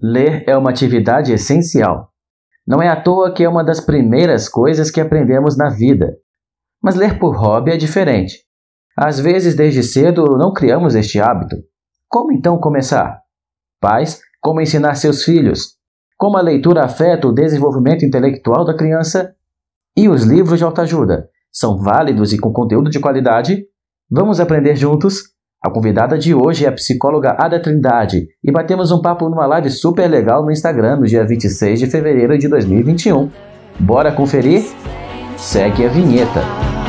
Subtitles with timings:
[0.00, 2.12] Ler é uma atividade essencial.
[2.64, 6.16] Não é à toa que é uma das primeiras coisas que aprendemos na vida.
[6.80, 8.44] Mas ler por hobby é diferente.
[8.96, 11.56] Às vezes, desde cedo, não criamos este hábito.
[12.08, 13.20] Como então começar?
[13.80, 15.76] Pais, como ensinar seus filhos?
[16.16, 19.34] Como a leitura afeta o desenvolvimento intelectual da criança?
[19.96, 23.64] E os livros de autoajuda são válidos e com conteúdo de qualidade?
[24.08, 25.34] Vamos aprender juntos?
[25.60, 29.70] A convidada de hoje é a psicóloga Ada Trindade e batemos um papo numa live
[29.70, 33.28] super legal no Instagram no dia 26 de fevereiro de 2021.
[33.80, 34.64] Bora conferir?
[35.36, 36.87] Segue a vinheta.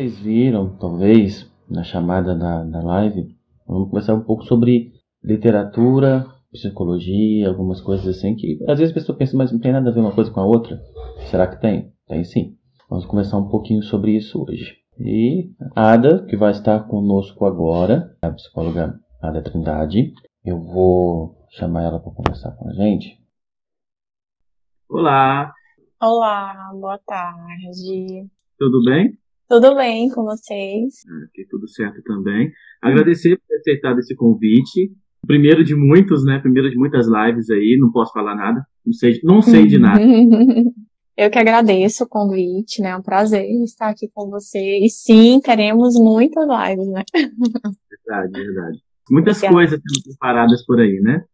[0.00, 7.46] Vocês viram, talvez, na chamada da, da live, vamos conversar um pouco sobre literatura, psicologia,
[7.46, 10.00] algumas coisas assim que às vezes a pessoa pensa, mas não tem nada a ver
[10.00, 10.80] uma coisa com a outra.
[11.26, 11.92] Será que tem?
[12.08, 12.56] Tem sim.
[12.88, 14.78] Vamos conversar um pouquinho sobre isso hoje.
[14.98, 21.82] E a Ada, que vai estar conosco agora, a psicóloga Ada Trindade, eu vou chamar
[21.82, 23.18] ela para conversar com a gente.
[24.88, 25.52] Olá!
[26.00, 28.26] Olá, boa tarde.
[28.58, 29.20] Tudo bem?
[29.50, 31.04] Tudo bem com vocês?
[31.24, 32.52] Aqui tudo certo também.
[32.80, 34.92] Agradecer por ter aceitado esse convite.
[35.26, 36.38] Primeiro de muitos, né?
[36.38, 37.76] Primeiro de muitas lives aí.
[37.76, 38.64] Não posso falar nada.
[38.86, 40.00] Não sei, não sei de nada.
[41.18, 42.90] Eu que agradeço o convite, né?
[42.90, 44.78] É um prazer estar aqui com você.
[44.84, 47.02] E sim, teremos muitas lives, né?
[48.06, 48.78] Verdade, verdade.
[49.10, 49.54] Muitas Obrigada.
[49.54, 51.24] coisas sendo preparadas por aí, né?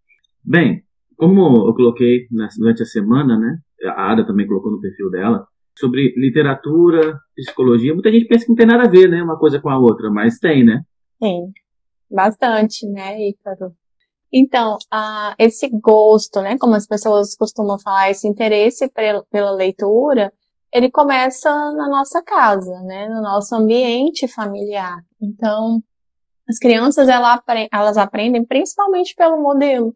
[0.42, 0.82] Bem,
[1.16, 2.26] como eu coloquei
[2.58, 3.58] durante a semana, né?
[3.84, 5.46] A Ada também colocou no perfil dela,
[5.78, 7.92] sobre literatura, psicologia.
[7.92, 9.22] Muita gente pensa que não tem nada a ver, né?
[9.22, 10.82] Uma coisa com a outra, mas tem, né?
[11.20, 11.52] Tem.
[12.10, 13.74] Bastante, né, Ícaro?
[14.32, 14.76] Então,
[15.38, 18.90] esse gosto, né, como as pessoas costumam falar, esse interesse
[19.30, 20.32] pela leitura,
[20.72, 25.02] ele começa na nossa casa, né, no nosso ambiente familiar.
[25.20, 25.82] Então,
[26.48, 29.94] as crianças elas aprendem principalmente pelo modelo.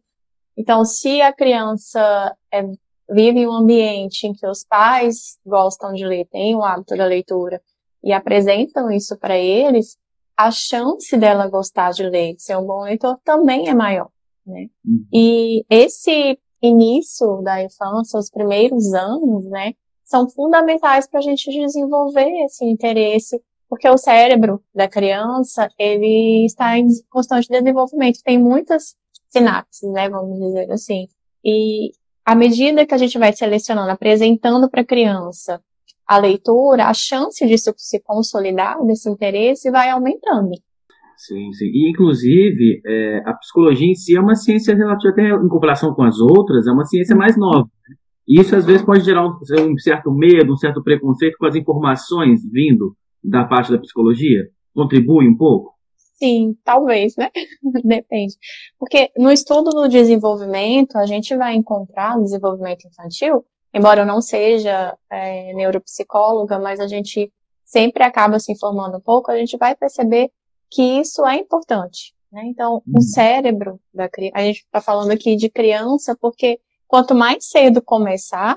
[0.56, 2.62] Então, se a criança é
[3.10, 7.04] vive em um ambiente em que os pais gostam de ler, têm o hábito da
[7.04, 7.60] leitura
[8.03, 9.98] e apresentam isso para eles,
[10.37, 14.09] a chance dela gostar de ler, de ser um bom leitor, também é maior.
[14.47, 14.69] Né?
[14.84, 15.06] Uhum.
[15.12, 22.28] E esse início da infância, os primeiros anos, né, são fundamentais para a gente desenvolver
[22.44, 28.97] esse interesse, porque o cérebro da criança, ele está em constante desenvolvimento, tem muitas
[29.28, 31.06] sinapses, né, vamos dizer assim.
[31.44, 31.92] E
[32.25, 35.60] à medida que a gente vai selecionando, apresentando para a criança
[36.10, 40.50] a leitura, a chance disso se consolidar, desse interesse, vai aumentando.
[41.16, 41.66] Sim, sim.
[41.66, 46.03] E, inclusive, é, a psicologia em si é uma ciência relativa, até em comparação com
[46.03, 47.70] as outras, é uma ciência mais nova.
[47.88, 47.94] Né?
[48.26, 49.38] E isso, às vezes, pode gerar um,
[49.70, 54.48] um certo medo, um certo preconceito com as informações vindo da parte da psicologia.
[54.75, 55.75] Contribui um pouco?
[56.22, 57.31] Sim, talvez, né?
[57.82, 58.36] Depende.
[58.78, 64.20] Porque no estudo do desenvolvimento, a gente vai encontrar no desenvolvimento infantil, embora eu não
[64.20, 67.32] seja é, neuropsicóloga, mas a gente
[67.64, 70.30] sempre acaba se informando um pouco, a gente vai perceber
[70.70, 72.14] que isso é importante.
[72.30, 72.42] Né?
[72.44, 73.00] Então, o uhum.
[73.00, 78.56] cérebro da criança, a gente está falando aqui de criança, porque quanto mais cedo começar,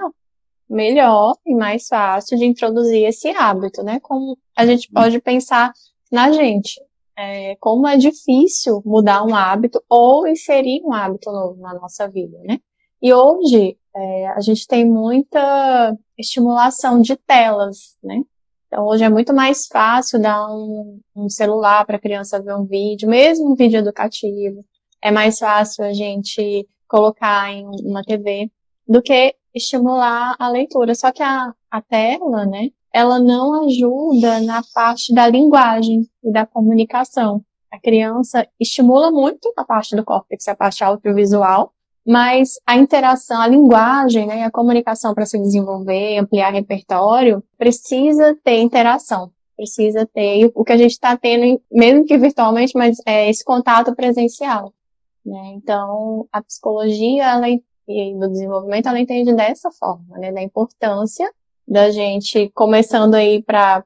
[0.69, 4.00] melhor e mais fácil de introduzir esse hábito, né?
[4.02, 4.94] Como a gente uhum.
[4.96, 5.72] pode pensar
[6.12, 6.81] na gente
[7.18, 12.38] é, como é difícil mudar um hábito ou inserir um hábito novo na nossa vida,
[12.44, 12.59] né?
[13.01, 18.22] E hoje é, a gente tem muita estimulação de telas, né?
[18.68, 22.66] Então hoje é muito mais fácil dar um, um celular para a criança ver um
[22.66, 24.66] vídeo, mesmo um vídeo educativo.
[25.02, 28.50] É mais fácil a gente colocar em uma TV
[28.88, 30.96] do que estimular a leitura.
[30.96, 32.70] Só que a, a tela, né?
[32.93, 37.43] Ela não ajuda na parte da linguagem e da comunicação.
[37.72, 41.73] A criança estimula muito a parte do córtex, a parte audiovisual,
[42.05, 48.59] mas a interação, a linguagem, né, a comunicação para se desenvolver, ampliar repertório, precisa ter
[48.59, 53.43] interação, precisa ter o que a gente está tendo, mesmo que virtualmente, mas é esse
[53.43, 54.72] contato presencial.
[55.25, 55.53] Né?
[55.55, 57.59] Então, a psicologia ela, e
[58.19, 61.28] do desenvolvimento, ela entende dessa forma, né, da importância
[61.68, 63.84] da gente começando aí para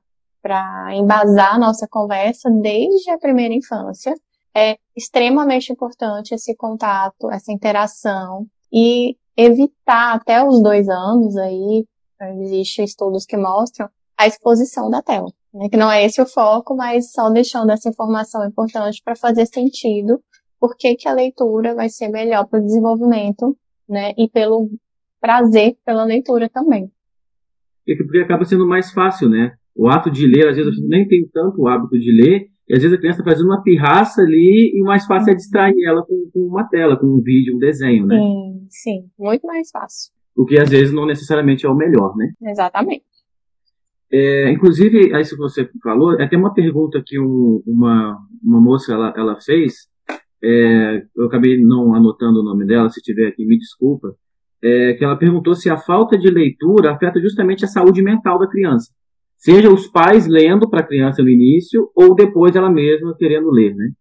[0.96, 4.14] embasar a nossa conversa desde a primeira infância.
[4.56, 11.86] É extremamente importante esse contato, essa interação e evitar até os dois anos aí
[12.20, 15.70] Existem estudos que mostram a exposição da tela, né?
[15.70, 20.22] que não é esse o foco, mas só deixando essa informação importante para fazer sentido
[20.60, 23.56] por que, que a leitura vai ser melhor para o desenvolvimento,
[23.88, 24.12] né?
[24.18, 24.72] E pelo
[25.22, 26.92] prazer pela leitura também.
[27.88, 29.54] É porque acaba sendo mais fácil, né?
[29.76, 32.48] O ato de ler, às vezes a gente nem tem tanto o hábito de ler,
[32.68, 35.36] e às vezes a criança está fazendo uma pirraça ali e o mais fácil é
[35.36, 38.18] distrair ela com, com, uma tela, com um vídeo, um desenho, né?
[38.18, 40.12] Sim, sim, muito mais fácil.
[40.36, 42.34] O que às vezes não necessariamente é o melhor, né?
[42.42, 43.06] Exatamente.
[44.12, 48.94] É, inclusive, isso que você falou, é tem uma pergunta que um, uma, uma moça
[48.94, 49.88] ela, ela fez,
[50.44, 54.14] é, eu acabei não anotando o nome dela, se tiver aqui, me desculpa,
[54.64, 58.48] é, que ela perguntou se a falta de leitura afeta justamente a saúde mental da
[58.48, 58.92] criança.
[59.38, 63.76] Seja os pais lendo para a criança no início, ou depois ela mesma querendo ler,
[63.76, 63.92] né?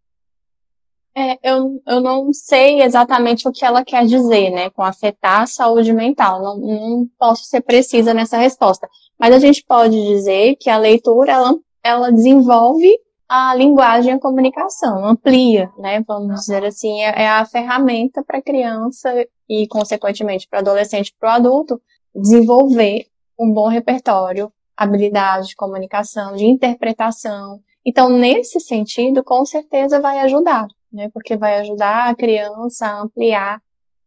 [1.19, 5.47] É, eu, eu não sei exatamente o que ela quer dizer, né, com afetar a
[5.47, 6.43] saúde mental.
[6.43, 8.87] Não, não posso ser precisa nessa resposta.
[9.19, 12.87] Mas a gente pode dizer que a leitura, ela, ela desenvolve
[13.29, 18.39] a linguagem e a comunicação, amplia, né, vamos dizer assim, é, é a ferramenta para
[18.39, 19.13] a criança
[19.49, 21.81] e, consequentemente, para o adolescente e para o adulto
[22.15, 23.07] desenvolver
[23.39, 27.61] um bom repertório, habilidade de comunicação, de interpretação.
[27.85, 33.61] Então, nesse sentido, com certeza vai ajudar, né, porque vai ajudar a criança a ampliar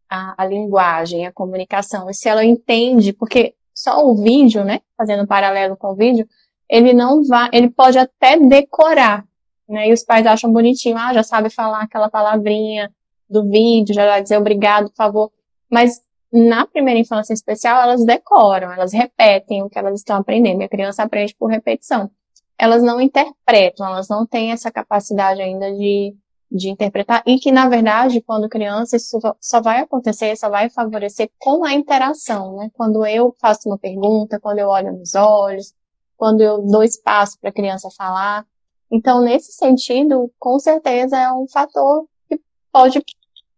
[0.09, 2.09] a, a linguagem, a comunicação.
[2.09, 6.27] E se ela entende, porque só o vídeo, né, fazendo um paralelo com o vídeo,
[6.69, 9.25] ele não vai, ele pode até decorar,
[9.67, 9.89] né?
[9.89, 12.93] E os pais acham bonitinho, ah, já sabe falar aquela palavrinha
[13.29, 15.31] do vídeo, já vai dizer obrigado, por favor.
[15.69, 16.01] Mas
[16.31, 20.61] na primeira infância especial, elas decoram, elas repetem o que elas estão aprendendo.
[20.61, 22.09] E a criança aprende por repetição.
[22.57, 26.15] Elas não interpretam, elas não têm essa capacidade ainda de,
[26.51, 27.23] de interpretar.
[27.25, 31.73] E que, na verdade, quando criança, isso só vai acontecer, só vai favorecer com a
[31.73, 32.69] interação, né?
[32.73, 35.73] Quando eu faço uma pergunta, quando eu olho nos olhos,
[36.19, 38.45] quando eu dou espaço para a criança falar.
[38.91, 42.37] Então, nesse sentido, com certeza é um fator que
[42.73, 43.01] pode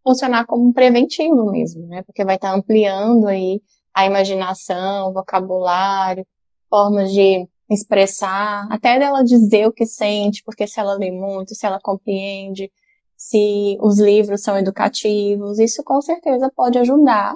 [0.04, 2.04] funcionar como um preventivo mesmo, né?
[2.04, 3.60] Porque vai estar tá ampliando aí
[3.92, 6.25] a imaginação, o vocabulário,
[6.69, 11.66] formas de expressar, até dela dizer o que sente, porque se ela lê muito, se
[11.66, 12.72] ela compreende,
[13.18, 17.36] se os livros são educativos, isso com certeza pode ajudar,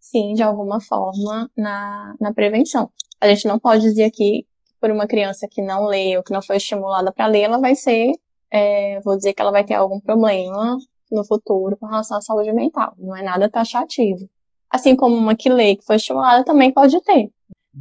[0.00, 2.90] sim, de alguma forma, na, na prevenção.
[3.20, 4.44] A gente não pode dizer aqui
[4.84, 7.74] por uma criança que não lê ou que não foi estimulada para ler, ela vai
[7.74, 8.12] ser,
[8.50, 10.76] é, vou dizer que ela vai ter algum problema
[11.10, 12.92] no futuro com relação à saúde mental.
[12.98, 14.28] Não é nada taxativo.
[14.68, 17.30] Assim como uma que lê, que foi estimulada, também pode ter.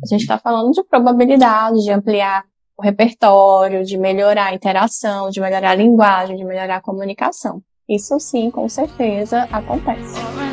[0.01, 2.45] A gente está falando de probabilidade, de ampliar
[2.77, 7.61] o repertório, de melhorar a interação, de melhorar a linguagem, de melhorar a comunicação.
[7.89, 10.52] Isso sim, com certeza, acontece.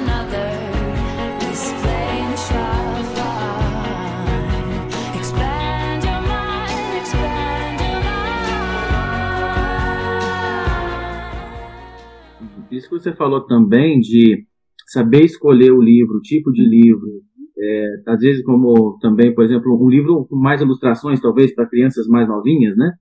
[12.70, 14.46] Isso que você falou também de
[14.86, 17.22] saber escolher o livro, o tipo de livro,
[17.58, 22.06] é, às vezes como também, por exemplo, um livro com mais ilustrações, talvez para crianças
[22.06, 22.92] mais novinhas, né?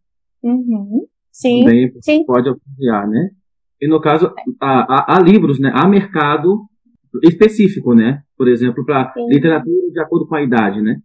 [0.44, 1.06] Uhum.
[1.32, 2.26] Sim, também sim.
[2.26, 3.30] pode auxiliar, né?
[3.82, 5.72] E no caso, há, há, livros, né?
[5.74, 6.66] Há mercado
[7.24, 8.22] específico, né?
[8.38, 10.98] Por exemplo, para literatura de acordo com a idade, né?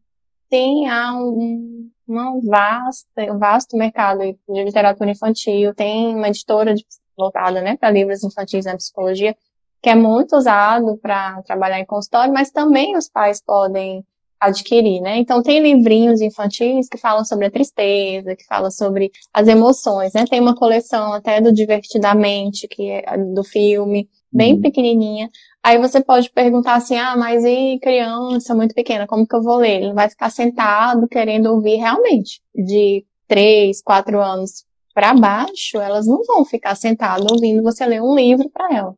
[0.53, 5.73] Sim, há um, um vasto, um vasto mercado de literatura infantil.
[5.75, 6.85] Tem uma editora de
[7.17, 9.37] voltada né, para livros infantis na psicologia,
[9.83, 14.05] que é muito usado para trabalhar em consultório, mas também os pais podem
[14.41, 15.19] adquirir, né?
[15.19, 20.25] Então tem livrinhos infantis que falam sobre a tristeza, que falam sobre as emoções, né?
[20.29, 24.61] Tem uma coleção até do Divertidamente, que é do filme, bem uhum.
[24.61, 25.31] pequenininha.
[25.63, 29.57] Aí você pode perguntar assim, ah, mas e criança muito pequena, como que eu vou
[29.57, 29.83] ler?
[29.83, 34.65] Ele vai ficar sentado querendo ouvir realmente, de três, quatro anos
[34.95, 38.95] para baixo, elas não vão ficar sentadas ouvindo você ler um livro para ela.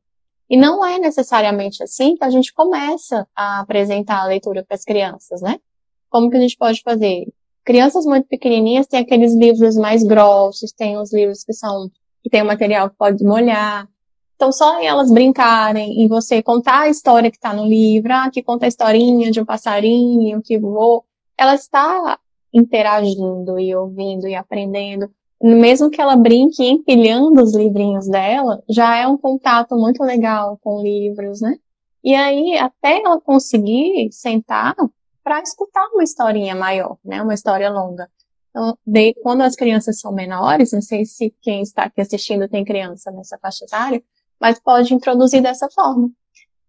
[0.48, 4.84] E não é necessariamente assim que a gente começa a apresentar a leitura para as
[4.84, 5.58] crianças, né?
[6.08, 7.26] Como que a gente pode fazer?
[7.64, 11.90] Crianças muito pequenininhas têm aqueles livros mais grossos, tem os livros que são
[12.22, 13.88] que tem um material que pode molhar.
[14.34, 18.42] Então, só elas brincarem e você contar a história que está no livro, ah, que
[18.42, 21.04] conta a historinha de um passarinho que voou,
[21.38, 22.18] ela está
[22.52, 25.10] interagindo e ouvindo e aprendendo
[25.54, 30.82] mesmo que ela brinque empilhando os livrinhos dela, já é um contato muito legal com
[30.82, 31.56] livros, né?
[32.02, 34.74] E aí, até ela conseguir sentar
[35.22, 37.22] para escutar uma historinha maior, né?
[37.22, 38.08] Uma história longa.
[38.50, 42.64] Então, de, quando as crianças são menores, não sei se quem está aqui assistindo tem
[42.64, 44.02] criança nessa faixa etária,
[44.40, 46.10] mas pode introduzir dessa forma.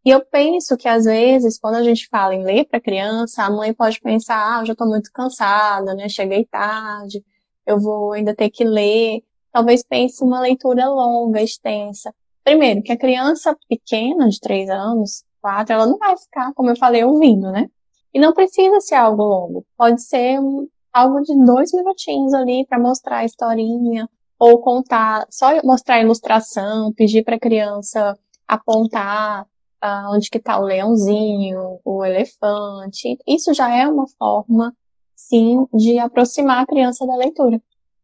[0.03, 3.49] E eu penso que às vezes, quando a gente fala em ler para criança, a
[3.49, 6.09] mãe pode pensar, ah, eu já estou muito cansada, né?
[6.09, 7.23] Cheguei tarde,
[7.67, 9.21] eu vou ainda ter que ler.
[9.51, 12.13] Talvez pense uma leitura longa, extensa.
[12.43, 16.77] Primeiro, que a criança pequena, de três anos, quatro, ela não vai ficar, como eu
[16.77, 17.69] falei, ouvindo, né?
[18.13, 19.65] E não precisa ser algo longo.
[19.77, 24.09] Pode ser um, algo de dois minutinhos ali para mostrar a historinha,
[24.39, 29.45] ou contar, só mostrar a ilustração, pedir para a criança apontar
[29.83, 33.17] uh, onde que está o leãozinho, o elefante.
[33.27, 34.73] Isso já é uma forma,
[35.17, 37.59] sim, de aproximar a criança da leitura,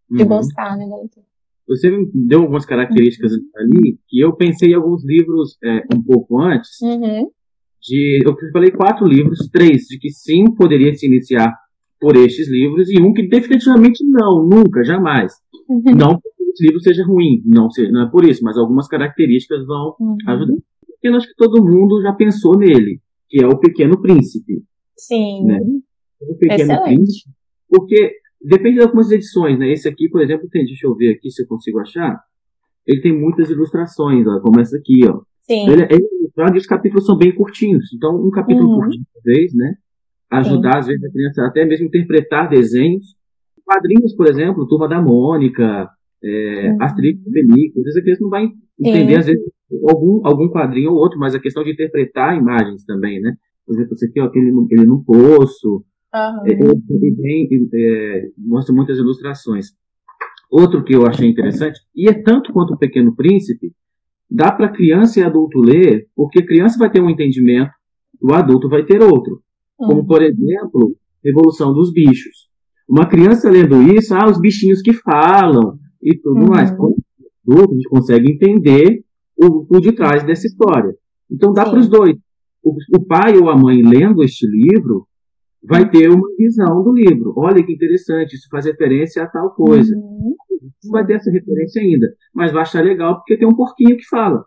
[0.10, 0.28] de uhum.
[0.28, 1.26] gostar né, da leitura.
[1.68, 3.40] Você me deu algumas características uhum.
[3.56, 6.82] ali que eu pensei em alguns livros é, um pouco antes.
[6.82, 7.30] Uhum.
[7.82, 11.54] De, eu falei quatro livros, três de que sim poderia se iniciar
[12.02, 15.34] por estes livros e um que definitivamente não, nunca, jamais.
[15.70, 15.96] Uhum.
[15.96, 19.96] Não que esse livro seja ruim, não, não é por isso, mas algumas características vão
[20.00, 20.18] uhum.
[20.28, 20.54] ajudar
[21.04, 24.64] eu acho que todo mundo já pensou nele, que é o Pequeno Príncipe.
[24.98, 25.46] Sim.
[25.46, 25.60] Né?
[26.40, 27.26] Pequeno Excelente.
[27.70, 29.72] Porque depende de algumas edições, né?
[29.72, 32.22] Esse aqui, por exemplo, tem, deixa eu ver aqui se eu consigo achar.
[32.86, 35.22] Ele tem muitas ilustrações, ó, como essa aqui, ó.
[35.42, 35.70] Sim.
[35.70, 37.94] Ele, ele, os capítulos são bem curtinhos.
[37.94, 38.80] Então, um capítulo uhum.
[38.80, 39.76] curtinho por vez, né?
[40.32, 40.80] Ajudar, Sim.
[40.80, 43.16] às vezes, a criança até mesmo interpretar desenhos.
[43.66, 45.90] Quadrinhos, por exemplo, Turma da Mônica,
[46.24, 46.78] é, uhum.
[46.82, 47.20] Asterix.
[47.26, 48.50] Às vezes a criança não vai
[48.80, 49.20] entender, Sim.
[49.20, 49.44] às vezes,
[49.88, 53.36] algum, algum quadrinho ou outro, mas a questão de interpretar imagens também, né?
[53.66, 56.46] Por exemplo, você aqui, ó, aquele, ele no poço, uhum.
[56.46, 56.64] ele,
[57.50, 59.68] ele é, mostra muitas ilustrações.
[60.52, 63.72] Outro que eu achei interessante, e é tanto quanto o Pequeno Príncipe,
[64.30, 67.72] dá para criança e adulto ler, porque a criança vai ter um entendimento,
[68.22, 69.42] o adulto vai ter outro.
[69.80, 69.88] Uhum.
[69.88, 72.50] Como, por exemplo, Revolução dos Bichos.
[72.88, 76.50] Uma criança lendo isso, ah, os bichinhos que falam e tudo uhum.
[76.50, 76.70] mais.
[76.76, 76.96] Como
[77.48, 79.04] adulto, a gente consegue entender
[79.38, 80.94] o, o de trás dessa história.
[81.32, 82.16] Então dá para os dois.
[82.64, 85.08] O, o, pai ou a mãe lendo este livro
[85.64, 87.34] vai ter uma visão do livro.
[87.38, 89.96] Olha que interessante, isso faz referência a tal coisa.
[89.96, 90.36] Uhum.
[90.84, 94.08] Não vai ter essa referência ainda, mas vai achar legal porque tem um porquinho que
[94.08, 94.46] fala.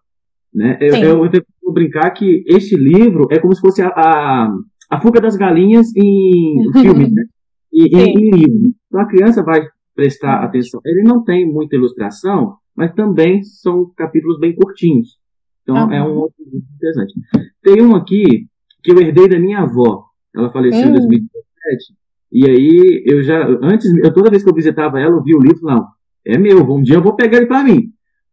[0.55, 0.79] Né?
[0.81, 4.55] Eu, eu, eu vou brincar que este livro é como se fosse a, a,
[4.91, 7.25] a fuga das galinhas em filme, né?
[7.73, 8.75] E, em, em livro.
[8.87, 9.61] Então a criança vai
[9.95, 10.81] prestar atenção.
[10.85, 15.19] Ele não tem muita ilustração, mas também são capítulos bem curtinhos.
[15.63, 15.93] Então uhum.
[15.93, 17.15] é um outro livro interessante.
[17.63, 18.47] Tem um aqui
[18.83, 20.06] que eu herdei da minha avó.
[20.37, 21.95] Ela faleceu em 2017.
[22.33, 25.41] E aí eu já, antes, eu, toda vez que eu visitava ela, eu vi o
[25.41, 25.87] livro, não,
[26.27, 27.91] é meu, um dia eu vou pegar ele para mim.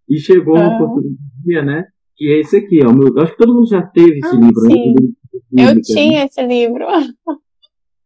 [0.09, 0.97] E chegou uhum.
[0.97, 1.85] um dia, né?
[2.15, 2.91] Que é esse aqui, ó.
[2.91, 4.61] Meu, acho que todo mundo já teve esse ah, livro.
[4.63, 4.95] Né, sim.
[5.51, 5.71] Né?
[5.71, 6.25] Eu tinha né?
[6.25, 6.85] esse livro.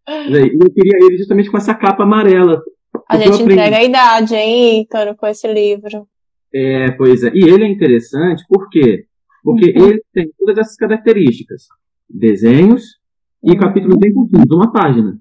[0.07, 2.61] E eu queria ele justamente com essa capa amarela.
[3.09, 6.07] A gente entrega a idade, hein, Ícaro, com esse livro.
[6.53, 7.31] É, pois é.
[7.33, 9.05] E ele é interessante por quê?
[9.43, 9.87] Porque uhum.
[9.87, 11.63] ele tem todas essas características:
[12.09, 12.96] desenhos
[13.43, 15.19] e capítulos bem curtinhos, uma página.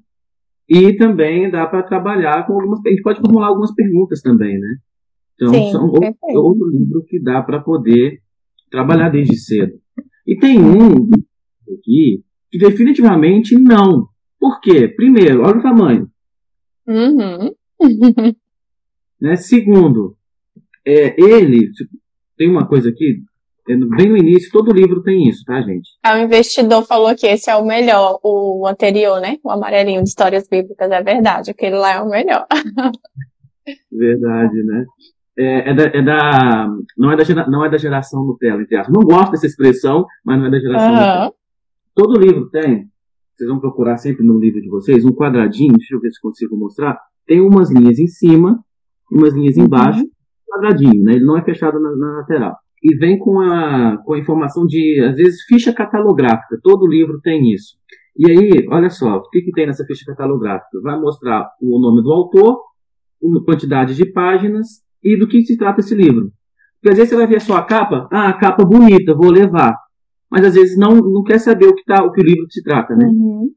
[0.68, 2.80] E também dá para trabalhar com algumas.
[2.84, 4.76] A gente pode formular algumas perguntas também, né?
[5.34, 8.20] Então, Sim, são outro, outro livro que dá para poder
[8.70, 9.72] trabalhar desde cedo.
[10.26, 11.08] E tem um
[11.62, 14.08] aqui que definitivamente não.
[14.40, 14.88] Por quê?
[14.88, 16.10] Primeiro, olha o tamanho.
[16.86, 17.54] Uhum.
[19.20, 19.36] né?
[19.36, 20.16] Segundo,
[20.84, 21.90] é, ele, tipo,
[22.36, 23.22] tem uma coisa aqui,
[23.66, 25.88] bem no início, todo livro tem isso, tá, gente?
[26.02, 29.38] Ah, o investidor falou que esse é o melhor, o anterior, né?
[29.42, 32.46] O amarelinho de histórias bíblicas, é verdade, aquele lá é o melhor.
[33.90, 34.84] verdade, né?
[35.38, 38.76] É, é, da, é, da, não, é da gera, não é da geração Nutella, entre
[38.76, 38.94] aspas.
[38.94, 40.94] Não gosto dessa expressão, mas não é da geração uhum.
[40.94, 41.32] Nutella.
[41.94, 42.88] Todo livro tem,
[43.36, 46.56] vocês vão procurar sempre no livro de vocês, um quadradinho, deixa eu ver se consigo
[46.56, 48.62] mostrar, tem umas linhas em cima
[49.10, 50.10] e umas linhas embaixo, uhum
[50.56, 51.14] quadradinho, né?
[51.14, 52.56] Ele não é fechado na, na, lateral.
[52.82, 56.58] E vem com a, com a informação de, às vezes, ficha catalográfica.
[56.62, 57.76] Todo livro tem isso.
[58.18, 60.80] E aí, olha só, o que, que tem nessa ficha catalográfica?
[60.82, 62.60] Vai mostrar o nome do autor,
[63.22, 66.32] a quantidade de páginas e do que se trata esse livro.
[66.74, 69.76] Porque às vezes você vai ver só a capa, ah, a capa bonita, vou levar.
[70.30, 72.62] Mas às vezes não, não quer saber o que, tá, o que o livro se
[72.62, 73.06] trata, né?
[73.06, 73.50] Uhum.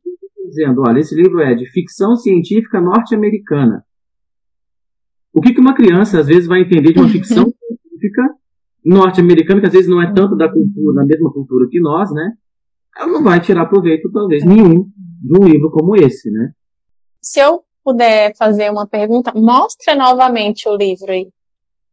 [0.45, 3.83] Dizendo, olha, esse livro é de ficção científica norte-americana.
[5.33, 7.53] O que, que uma criança às vezes vai entender de uma ficção
[8.83, 12.33] norte-americana, que às vezes não é tanto da cultura, da mesma cultura que nós, né?
[12.97, 14.89] Ela não vai tirar proveito, talvez, nenhum
[15.21, 16.51] de um livro como esse, né?
[17.21, 21.27] Se eu puder fazer uma pergunta, mostra novamente o livro aí,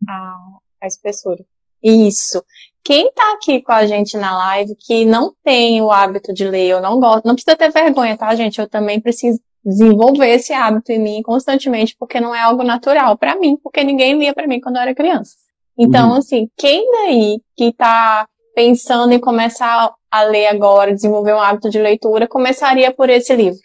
[0.08, 0.36] a,
[0.82, 1.44] a espessura.
[1.82, 2.42] Isso.
[2.82, 6.68] Quem tá aqui com a gente na live que não tem o hábito de ler,
[6.68, 8.60] eu não gosto, não precisa ter vergonha, tá, gente?
[8.60, 13.36] Eu também preciso desenvolver esse hábito em mim constantemente, porque não é algo natural para
[13.36, 15.34] mim, porque ninguém lia para mim quando eu era criança.
[15.78, 16.16] Então, uhum.
[16.16, 21.78] assim, quem daí que tá pensando em começar a ler agora, desenvolver um hábito de
[21.78, 23.60] leitura, começaria por esse livro?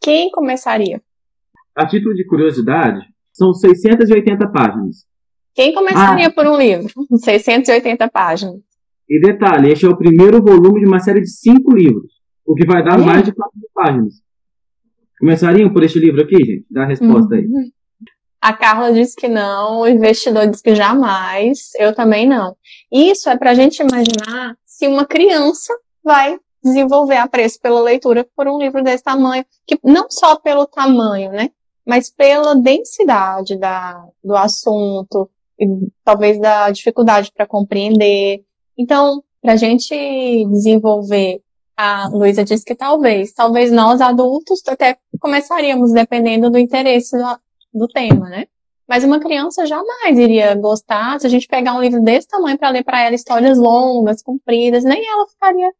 [0.00, 1.00] Quem começaria?
[1.76, 3.00] A título de curiosidade,
[3.32, 5.06] são 680 páginas.
[5.54, 6.32] Quem começaria ah.
[6.32, 6.88] por um livro?
[7.22, 8.60] 680 páginas.
[9.08, 12.12] E detalhe, este é o primeiro volume de uma série de cinco livros,
[12.46, 13.04] o que vai dar é.
[13.04, 14.14] mais de 4 páginas.
[15.18, 16.66] Começariam por este livro aqui, gente?
[16.70, 17.40] Dá a resposta uhum.
[17.40, 17.72] aí.
[18.40, 22.56] A Carla disse que não, o investidor disse que jamais, eu também não.
[22.90, 28.48] Isso é para a gente imaginar se uma criança vai desenvolver apreço pela leitura por
[28.48, 31.50] um livro desse tamanho, que não só pelo tamanho, né,
[31.86, 35.66] mas pela densidade da, do assunto, e
[36.02, 38.42] talvez da dificuldade para compreender.
[38.76, 39.94] Então, para a gente
[40.46, 41.42] desenvolver,
[41.76, 47.16] a Luísa disse que talvez, talvez nós adultos até começaríamos dependendo do interesse
[47.72, 48.46] do, tema, né?
[48.86, 52.70] Mas uma criança jamais iria gostar se a gente pegar um livro desse tamanho para
[52.70, 55.72] ler para ela histórias longas, compridas, nem ela ficaria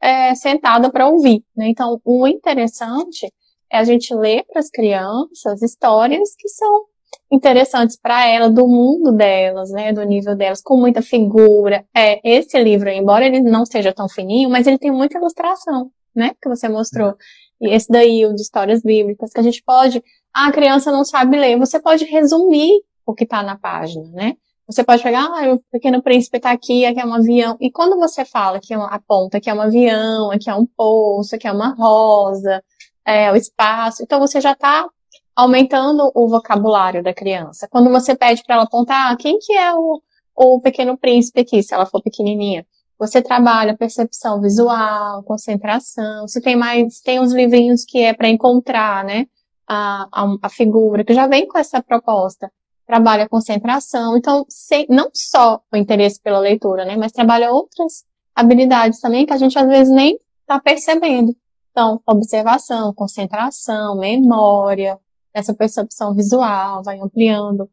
[0.00, 1.44] é, sentada para ouvir.
[1.56, 1.68] Né?
[1.68, 3.32] Então, o interessante
[3.70, 6.86] é a gente ler para as crianças histórias que são
[7.30, 11.84] interessantes para ela, do mundo delas, né, do nível delas, com muita figura.
[11.94, 16.32] É, esse livro, embora ele não seja tão fininho, mas ele tem muita ilustração, né,
[16.40, 17.16] que você mostrou.
[17.60, 20.02] Esse daí, o de histórias bíblicas, que a gente pode,
[20.34, 24.36] ah, a criança não sabe ler, você pode resumir o que está na página, né?
[24.66, 27.56] Você pode pegar, ah, o pequeno príncipe está aqui, aqui é um avião.
[27.60, 31.36] E quando você fala que é aponta que é um avião, aqui é um poço,
[31.36, 32.62] aqui é uma rosa,
[33.04, 34.88] é, o espaço, então você já está
[35.36, 37.68] aumentando o vocabulário da criança.
[37.70, 40.02] Quando você pede para ela apontar, ah, quem que é o,
[40.34, 42.66] o pequeno príncipe aqui, se ela for pequenininha?
[42.98, 46.26] Você trabalha percepção visual, concentração.
[46.26, 49.26] Se tem mais, tem uns livrinhos que é para encontrar, né,
[49.68, 52.50] a, a, a, figura, que já vem com essa proposta
[52.86, 54.16] trabalha concentração.
[54.16, 59.32] Então, sem, não só o interesse pela leitura, né, mas trabalha outras habilidades também que
[59.32, 61.34] a gente às vezes nem está percebendo.
[61.72, 64.98] Então, observação, concentração, memória,
[65.34, 67.68] essa percepção visual, vai ampliando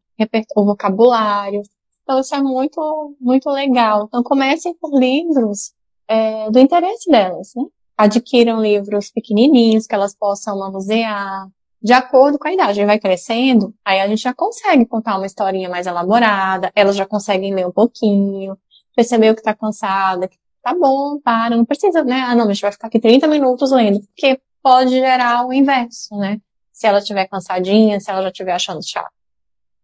[0.55, 1.61] o vocabulário.
[2.03, 4.05] Então, isso é muito, muito legal.
[4.05, 5.73] Então, comecem por livros
[6.07, 7.63] é, do interesse delas, né?
[7.97, 11.47] Adquiram livros pequenininhos que elas possam manusear,
[11.81, 12.83] de acordo com a idade.
[12.85, 17.53] Vai crescendo, aí a gente já consegue contar uma historinha mais elaborada, elas já conseguem
[17.53, 18.57] ler um pouquinho,
[18.95, 22.21] perceber que tá cansada, que tá bom, para, não precisa, né?
[22.21, 26.15] Ah, não, a gente vai ficar aqui 30 minutos lendo, porque pode gerar o inverso,
[26.17, 26.39] né?
[26.71, 29.11] Se ela estiver cansadinha, se ela já estiver achando chato.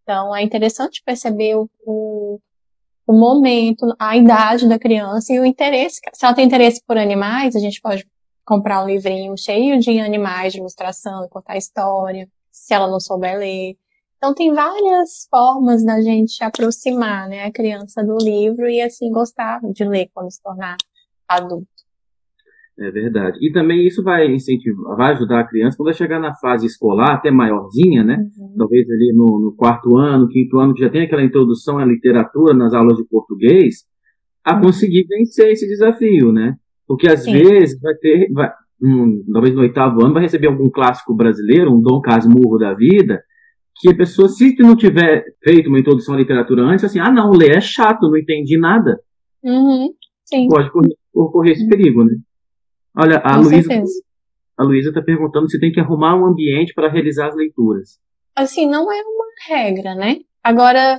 [0.02, 2.09] Então, é interessante perceber o, o,
[3.10, 6.00] o momento, a idade da criança e o interesse.
[6.12, 8.06] Se ela tem interesse por animais, a gente pode
[8.44, 13.76] comprar um livrinho cheio de animais de ilustração, contar história, se ela não souber ler.
[14.16, 19.60] Então tem várias formas da gente aproximar né, a criança do livro e assim gostar
[19.60, 20.76] de ler quando se tornar
[21.26, 21.66] adulto.
[22.80, 23.38] É verdade.
[23.42, 27.12] E também isso vai incentivar, vai ajudar a criança quando ela chegar na fase escolar,
[27.14, 28.16] até maiorzinha, né?
[28.38, 28.54] Uhum.
[28.56, 32.54] Talvez ali no, no, quarto ano, quinto ano, que já tem aquela introdução à literatura
[32.54, 33.84] nas aulas de português,
[34.42, 34.62] a uhum.
[34.62, 36.54] conseguir vencer esse desafio, né?
[36.86, 37.32] Porque às Sim.
[37.32, 38.50] vezes vai ter, vai,
[38.82, 43.20] um, talvez no oitavo ano, vai receber algum clássico brasileiro, um Dom Casmurro da vida,
[43.76, 47.30] que a pessoa, se não tiver feito uma introdução à literatura antes, assim, ah, não,
[47.30, 48.98] ler é chato, não entendi nada.
[49.44, 49.90] Uhum.
[50.48, 52.14] Pode correr, correr esse perigo, né?
[52.96, 53.68] Olha, a Luísa
[54.60, 57.98] a Luísa está perguntando se tem que arrumar um ambiente para realizar as leituras.
[58.36, 60.18] Assim, não é uma regra, né?
[60.44, 60.98] Agora,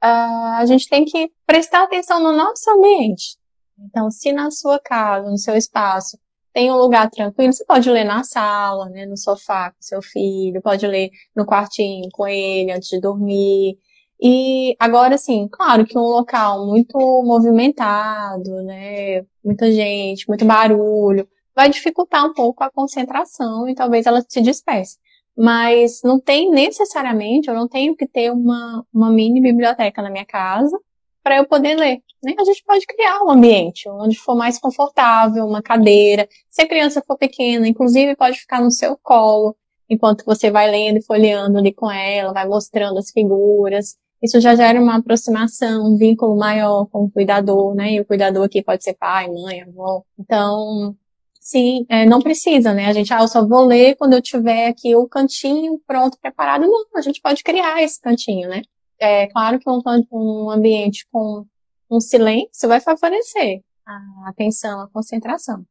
[0.00, 3.38] a gente tem que prestar atenção no nosso ambiente.
[3.78, 6.18] Então, se na sua casa, no seu espaço,
[6.52, 10.60] tem um lugar tranquilo, você pode ler na sala, né, no sofá com seu filho,
[10.60, 13.78] pode ler no quartinho com ele antes de dormir.
[14.20, 21.70] E agora, sim, claro que um local muito movimentado, né, muita gente, muito barulho, vai
[21.70, 24.98] dificultar um pouco a concentração e talvez ela se disperse.
[25.36, 30.26] Mas não tem necessariamente, eu não tenho que ter uma, uma mini biblioteca na minha
[30.26, 30.76] casa
[31.22, 32.02] para eu poder ler.
[32.22, 32.34] Né?
[32.38, 36.28] A gente pode criar um ambiente onde for mais confortável, uma cadeira.
[36.50, 39.56] Se a criança for pequena, inclusive pode ficar no seu colo,
[39.88, 43.96] enquanto você vai lendo e folheando ali com ela, vai mostrando as figuras.
[44.22, 47.92] Isso já gera uma aproximação, um vínculo maior com o cuidador, né?
[47.92, 50.02] E o cuidador aqui pode ser pai, mãe, avó.
[50.18, 50.96] Então,
[51.40, 52.86] sim, é, não precisa, né?
[52.86, 56.62] A gente, ah, eu só vou ler quando eu tiver aqui o cantinho pronto, preparado.
[56.62, 58.62] Não, a gente pode criar esse cantinho, né?
[59.00, 59.80] é claro que um,
[60.12, 61.46] um ambiente com
[61.90, 65.64] um silêncio vai favorecer a atenção, a concentração.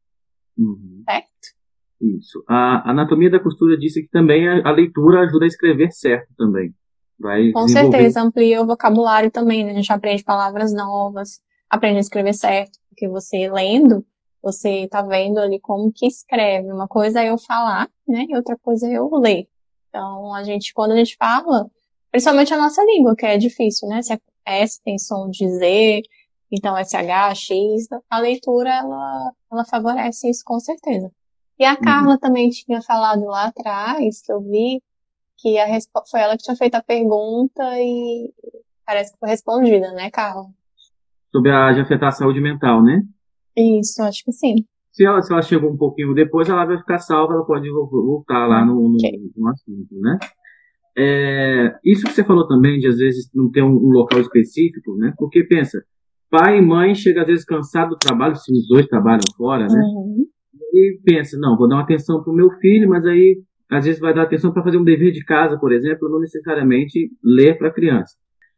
[0.58, 1.04] Uhum.
[1.08, 1.28] Certo?
[2.02, 2.44] Isso.
[2.48, 6.74] A anatomia da costura disse que também a, a leitura ajuda a escrever certo também.
[7.20, 9.72] Vai Com certeza, amplia o vocabulário também, né?
[9.72, 14.06] A gente aprende palavras novas, aprende a escrever certo, porque você lendo,
[14.42, 16.72] você está vendo ali como que escreve.
[16.72, 18.26] Uma coisa é eu falar, né?
[18.30, 19.48] E outra coisa é eu ler.
[19.90, 21.70] Então, a gente, quando a gente fala,
[22.12, 24.02] principalmente a nossa língua, que é difícil, né?
[24.02, 26.04] Se a S tem som de Z,
[26.52, 31.12] então SH, X, a leitura, ela, ela favorece isso com certeza.
[31.60, 31.82] E a uhum.
[31.82, 34.82] Carla também tinha falado lá atrás, que eu vi,
[35.38, 35.68] que a
[36.10, 38.34] foi ela que tinha feito a pergunta e
[38.86, 40.46] parece que foi respondida, né, Carla?
[41.32, 43.02] Sobre a de afetar a saúde mental, né?
[43.56, 44.56] Isso, acho que sim.
[44.92, 48.48] Se ela, se ela chegou um pouquinho depois, ela vai ficar salva, ela pode voltar
[48.48, 49.20] lá no, no, okay.
[49.36, 50.18] no assunto, né?
[50.98, 54.96] É, isso que você falou também, de às vezes não ter um, um, local específico,
[54.98, 55.14] né?
[55.18, 55.80] Porque pensa,
[56.32, 59.80] pai e mãe chegam às vezes cansados do trabalho, se os dois trabalham fora, né?
[59.80, 60.26] Uhum.
[60.74, 64.14] E pensa, não, vou dar uma atenção pro meu filho, mas aí às vezes vai
[64.14, 67.74] dar atenção para fazer um dever de casa, por exemplo, não necessariamente ler para a
[67.74, 68.16] criança.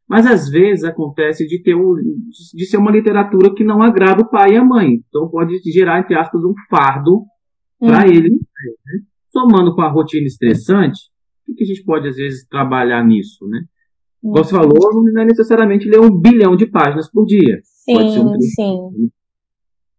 [0.07, 1.95] Mas às vezes acontece de ter um,
[2.53, 5.03] de ser uma literatura que não agrada o pai e a mãe.
[5.07, 7.23] Então pode gerar, entre aspas, um fardo
[7.79, 8.11] para uhum.
[8.11, 8.29] ele.
[8.31, 9.01] Né?
[9.31, 10.99] Somando com a rotina estressante,
[11.47, 13.61] o que a gente pode às vezes trabalhar nisso, né?
[14.21, 17.59] Como você falou, não é necessariamente ler um bilhão de páginas por dia.
[17.63, 18.89] Sim, um sim.
[18.91, 19.09] Né?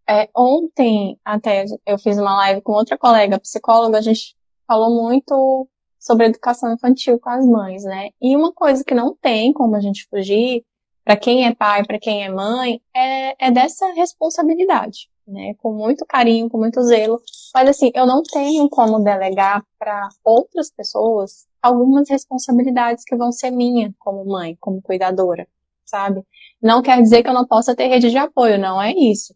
[0.08, 4.34] É, ontem, até, eu fiz uma live com outra colega psicóloga, a gente
[4.70, 8.10] falou muito sobre educação infantil com as mães, né?
[8.22, 10.64] E uma coisa que não tem como a gente fugir,
[11.04, 15.54] para quem é pai, para quem é mãe, é, é dessa responsabilidade, né?
[15.58, 17.20] Com muito carinho, com muito zelo.
[17.52, 23.50] Mas assim, eu não tenho como delegar para outras pessoas algumas responsabilidades que vão ser
[23.50, 25.48] minha como mãe, como cuidadora,
[25.84, 26.22] sabe?
[26.62, 29.34] Não quer dizer que eu não possa ter rede de apoio, não é isso.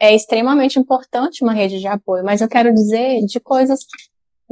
[0.00, 3.86] É extremamente importante uma rede de apoio, mas eu quero dizer de coisas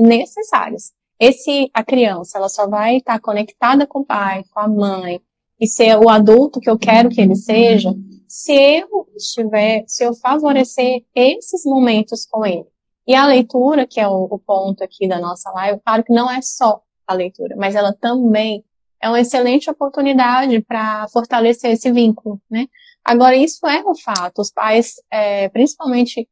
[0.00, 0.92] necessárias.
[1.18, 5.20] Esse, a criança, ela só vai estar conectada com o pai, com a mãe,
[5.60, 7.94] e ser o adulto que eu quero que ele seja,
[8.26, 12.66] se eu estiver, se eu favorecer esses momentos com ele.
[13.06, 16.30] E a leitura, que é o, o ponto aqui da nossa live, claro que não
[16.30, 18.64] é só a leitura, mas ela também
[19.02, 22.66] é uma excelente oportunidade para fortalecer esse vínculo, né?
[23.04, 24.40] Agora, isso é um fato.
[24.40, 26.28] Os pais, é, principalmente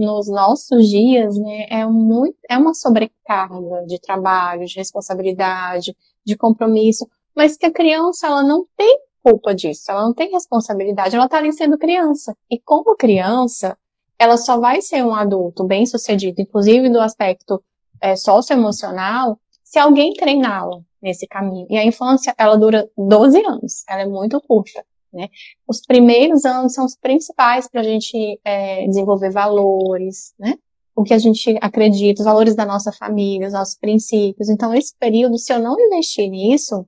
[0.00, 7.06] nos nossos dias, né, é, muito, é uma sobrecarga de trabalho, de responsabilidade, de compromisso,
[7.36, 11.38] mas que a criança, ela não tem culpa disso, ela não tem responsabilidade, ela está
[11.38, 12.34] ali sendo criança.
[12.50, 13.76] E como criança,
[14.18, 17.62] ela só vai ser um adulto bem sucedido, inclusive do aspecto
[18.00, 21.66] é, socioemocional, se alguém treiná-la nesse caminho.
[21.70, 24.84] E a infância, ela dura 12 anos, ela é muito curta.
[25.12, 25.28] Né?
[25.66, 30.56] Os primeiros anos são os principais para a gente é, desenvolver valores, né?
[30.94, 34.48] o que a gente acredita, os valores da nossa família, os nossos princípios.
[34.48, 36.86] Então, esse período, se eu não investir nisso,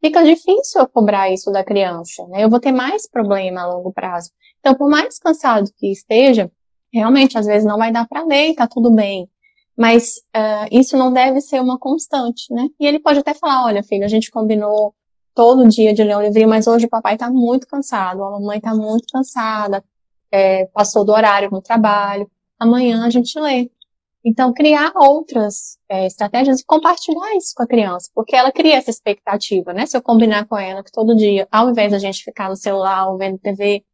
[0.00, 2.26] fica difícil eu cobrar isso da criança.
[2.28, 2.44] Né?
[2.44, 4.30] Eu vou ter mais problema a longo prazo.
[4.60, 6.50] Então, por mais cansado que esteja,
[6.92, 9.28] realmente, às vezes não vai dar para ler, tá tudo bem.
[9.76, 12.68] Mas uh, isso não deve ser uma constante, né?
[12.78, 14.94] E ele pode até falar, olha, filho, a gente combinou
[15.34, 18.58] todo dia de ler um livrinho, mas hoje o papai está muito cansado, a mamãe
[18.58, 19.84] está muito cansada,
[20.30, 23.70] é, passou do horário no trabalho, amanhã a gente lê.
[24.24, 28.90] Então, criar outras é, estratégias e compartilhar isso com a criança, porque ela cria essa
[28.90, 29.84] expectativa, né?
[29.84, 33.08] Se eu combinar com ela que todo dia, ao invés da gente ficar no celular
[33.08, 33.84] ou vendo TV,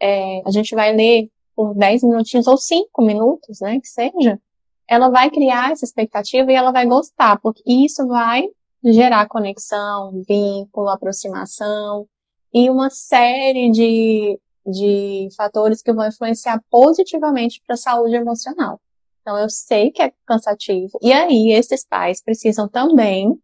[0.00, 3.78] é, a gente vai ler por 10 minutinhos ou 5 minutos, né?
[3.78, 4.40] Que seja,
[4.88, 8.48] ela vai criar essa expectativa e ela vai gostar, porque isso vai
[8.84, 12.06] gerar conexão, vínculo, aproximação
[12.52, 18.80] e uma série de, de fatores que vão influenciar positivamente para a saúde emocional.
[19.22, 20.98] Então, eu sei que é cansativo.
[21.00, 23.34] E aí, esses pais precisam também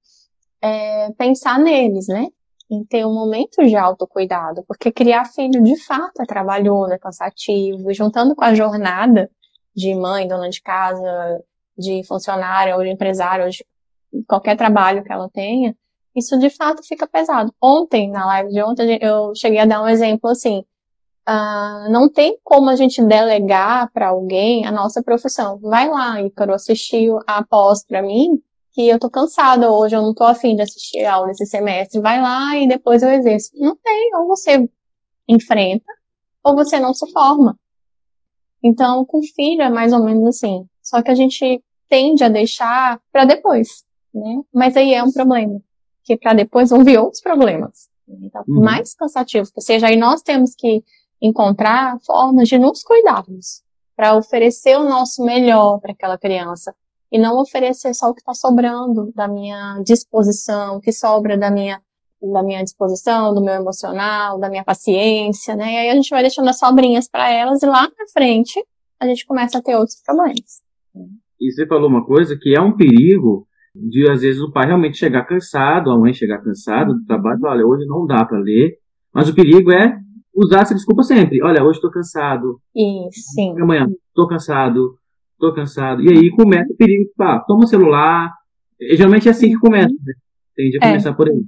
[0.60, 2.28] é, pensar neles, né?
[2.70, 7.90] Em ter um momento de autocuidado, porque criar filho de fato é trabalhoso, é cansativo,
[7.90, 9.28] e juntando com a jornada
[9.74, 11.42] de mãe, dona de casa,
[11.76, 13.64] de funcionária ou de empresário, ou de
[14.26, 15.74] qualquer trabalho que ela tenha,
[16.14, 17.54] isso de fato fica pesado.
[17.62, 20.64] Ontem, na live de ontem, eu cheguei a dar um exemplo assim.
[21.28, 25.58] Uh, não tem como a gente delegar para alguém a nossa profissão.
[25.58, 28.42] Vai lá, Ícaro, assistir a pós para mim,
[28.72, 32.00] que eu tô cansada hoje, eu não tô afim de assistir a aula esse semestre.
[32.00, 33.50] Vai lá e depois eu exerço.
[33.54, 34.68] Não tem, ou você
[35.28, 35.92] enfrenta,
[36.42, 37.56] ou você não se forma.
[38.62, 40.66] Então, com filho é mais ou menos assim.
[40.82, 44.42] Só que a gente tende a deixar para depois né?
[44.52, 45.60] Mas aí é um problema,
[46.04, 47.88] que para depois vão vir outros problemas.
[48.08, 48.60] Então, uhum.
[48.60, 50.82] mais cansativo que seja, aí nós temos que
[51.22, 53.62] encontrar formas de nos cuidarmos
[53.94, 56.74] para oferecer o nosso melhor para aquela criança
[57.12, 61.50] e não oferecer só o que está sobrando da minha disposição, o que sobra da
[61.50, 61.80] minha
[62.22, 65.72] da minha disposição, do meu emocional, da minha paciência, né?
[65.72, 68.62] E aí a gente vai deixando as sobrinhas para elas e lá na frente
[68.98, 70.60] a gente começa a ter outros problemas.
[71.40, 74.98] E você falou uma coisa que é um perigo de às vezes o pai realmente
[74.98, 78.78] chegar cansado, a mãe chegar cansada do trabalho, olha, hoje não dá para ler,
[79.12, 79.98] mas o perigo é
[80.34, 81.42] usar essa desculpa sempre.
[81.42, 82.60] Olha, hoje estou cansado.
[82.74, 83.54] Isso, sim.
[83.60, 84.96] Amanhã, estou cansado,
[85.32, 86.02] estou cansado.
[86.02, 88.32] E aí começa o perigo, pá, toma o celular.
[88.80, 90.14] E, geralmente é assim que começa, né?
[90.56, 90.88] Tende a é.
[90.88, 91.44] começar por aí.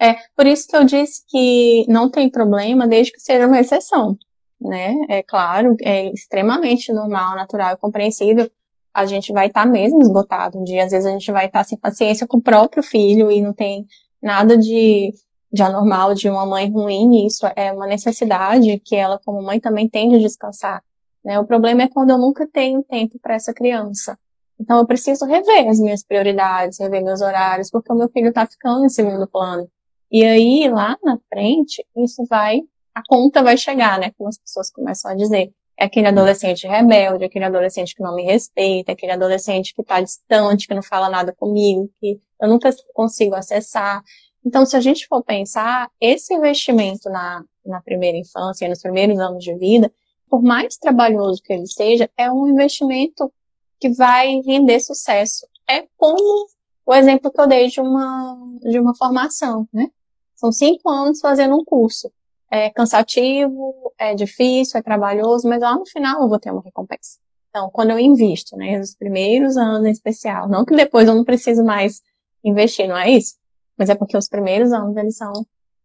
[0.00, 4.18] É, por isso que eu disse que não tem problema desde que seja uma exceção,
[4.60, 4.94] né?
[5.08, 8.50] É claro, é extremamente normal, natural e compreensível.
[8.94, 11.60] A gente vai estar tá mesmo esgotado um dia, às vezes a gente vai estar
[11.60, 13.86] tá sem paciência com o próprio filho e não tem
[14.22, 15.12] nada de,
[15.52, 19.88] de anormal, de uma mãe ruim, isso é uma necessidade que ela, como mãe, também
[19.88, 20.82] tem de descansar.
[21.24, 21.38] Né?
[21.38, 24.18] O problema é quando eu nunca tenho tempo para essa criança.
[24.58, 28.46] Então eu preciso rever as minhas prioridades, rever meus horários, porque o meu filho está
[28.46, 29.68] ficando em segundo plano.
[30.10, 32.60] E aí, lá na frente, isso vai,
[32.94, 34.12] a conta vai chegar, né?
[34.16, 35.52] Como as pessoas começam a dizer.
[35.76, 40.68] É aquele adolescente rebelde, aquele adolescente que não me respeita, aquele adolescente que está distante,
[40.68, 44.02] que não fala nada comigo, que eu nunca consigo acessar.
[44.44, 49.42] Então, se a gente for pensar, esse investimento na, na primeira infância, nos primeiros anos
[49.42, 49.92] de vida,
[50.28, 53.32] por mais trabalhoso que ele seja, é um investimento
[53.80, 55.46] que vai render sucesso.
[55.68, 56.46] É como
[56.86, 59.88] o exemplo que eu dei de uma, de uma formação, né?
[60.34, 62.12] São cinco anos fazendo um curso.
[62.50, 67.18] É cansativo, é difícil, é trabalhoso, mas lá no final eu vou ter uma recompensa.
[67.50, 71.24] Então, quando eu invisto, né, nos primeiros anos em especial, não que depois eu não
[71.24, 72.02] preciso mais
[72.42, 73.36] investir, não é isso?
[73.78, 75.32] Mas é porque os primeiros anos eles são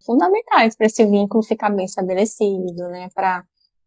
[0.03, 3.43] fundamentais para esse vínculo ficar bem estabelecido, né, para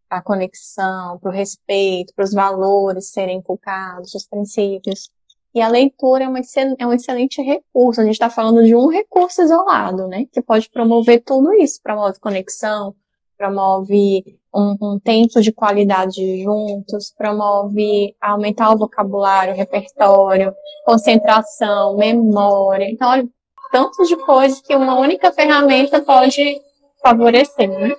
[0.09, 5.11] a conexão, para o respeito, para os valores serem inculcados, os princípios.
[5.55, 6.41] E a leitura é, uma,
[6.79, 8.01] é um excelente recurso.
[8.01, 10.25] A gente está falando de um recurso isolado, né?
[10.33, 11.81] Que pode promover tudo isso.
[11.83, 12.95] Promove conexão,
[13.37, 20.55] promove um, um tempo de qualidade juntos, promove aumentar o vocabulário, o repertório,
[20.87, 22.91] concentração, memória.
[22.91, 23.29] Então, olha,
[23.71, 26.61] tantos de coisas que uma única ferramenta pode
[27.03, 27.93] favorecer, né?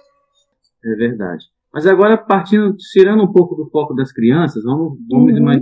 [0.85, 1.45] É verdade.
[1.73, 5.43] Mas agora, partindo, tirando um pouco do foco das crianças, vamos, vamos uhum.
[5.43, 5.61] mais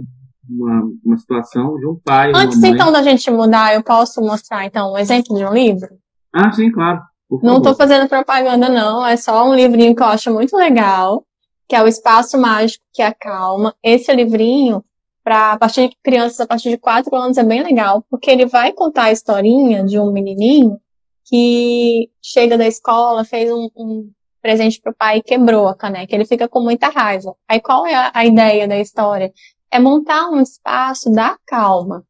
[0.50, 2.32] uma, uma situação de um pai.
[2.36, 5.90] Antes então da gente mudar, eu posso mostrar então um exemplo de um livro?
[6.34, 7.02] Ah, sim, claro.
[7.42, 9.06] Não estou fazendo propaganda, não.
[9.06, 11.26] É só um livrinho que eu acho muito legal,
[11.68, 13.74] que é o Espaço Mágico que Acalma.
[13.82, 14.84] Esse livrinho,
[15.24, 18.46] para a partir de crianças a partir de 4 anos, é bem legal, porque ele
[18.46, 20.78] vai contar a historinha de um menininho
[21.26, 26.14] que chega da escola, fez um, um presente pro pai e quebrou a caneca.
[26.14, 27.34] Ele fica com muita raiva.
[27.48, 29.32] Aí qual é a, a ideia da história?
[29.72, 32.06] É montar um espaço da calma.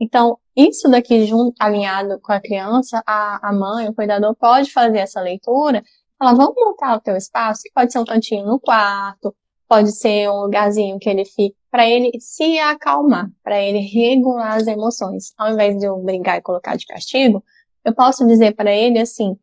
[0.00, 4.98] Então, isso daqui junto, alinhado com a criança, a, a mãe, o cuidador pode fazer
[4.98, 5.82] essa leitura.
[6.20, 9.34] Ela, vamos montar o teu espaço, que pode ser um cantinho no quarto,
[9.68, 14.66] pode ser um lugarzinho que ele fique, para ele se acalmar, para ele regular as
[14.66, 15.32] emoções.
[15.36, 17.42] Ao invés de eu brigar e colocar de castigo,
[17.84, 19.36] eu posso dizer para ele assim,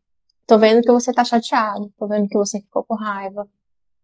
[0.45, 3.47] tô vendo que você tá chateado, tô vendo que você ficou com raiva,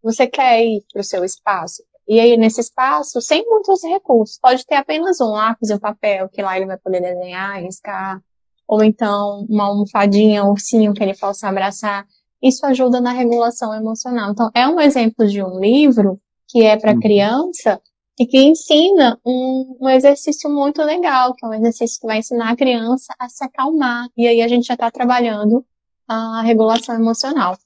[0.02, 1.84] você quer ir pro seu espaço?
[2.08, 6.30] E aí, nesse espaço, sem muitos recursos, pode ter apenas um lápis e um papel,
[6.30, 8.22] que lá ele vai poder desenhar, riscar,
[8.68, 12.06] ou então uma almofadinha, um ursinho que ele possa abraçar.
[12.42, 14.32] Isso ajuda na regulação emocional.
[14.32, 17.00] Então, é um exemplo de um livro que é para uhum.
[17.00, 17.82] criança
[18.20, 22.52] e que ensina um, um, exercício muito legal, que é um exercício que vai ensinar
[22.52, 24.08] a criança a se acalmar.
[24.16, 25.66] E aí a gente já está trabalhando
[26.08, 27.58] a regulação emocional.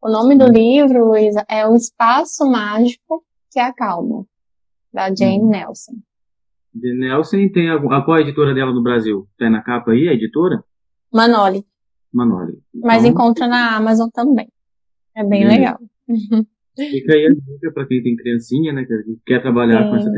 [0.00, 0.52] O nome do uhum.
[0.52, 4.24] livro, Luísa, é O Espaço Mágico que acalma,
[4.92, 5.50] da Jane hum.
[5.50, 5.92] Nelson.
[6.74, 9.26] De Nelson tem a, qual a editora dela no Brasil?
[9.38, 10.62] Tem na capa aí a editora?
[11.12, 11.64] Manoli.
[12.12, 12.58] Manoli.
[12.74, 14.48] Então, Mas encontra na Amazon também.
[15.16, 15.48] É bem é.
[15.48, 15.78] legal.
[16.76, 18.84] Fica aí a dica para quem tem criancinha, né?
[18.84, 19.90] Que quer trabalhar Sim.
[19.90, 20.10] com essa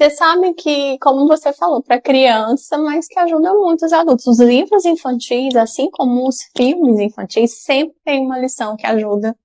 [0.00, 4.26] você sabe que, como você falou, para criança, mas que ajuda muito os adultos.
[4.26, 9.36] Os livros infantis, assim como os filmes infantis, sempre tem uma lição que ajuda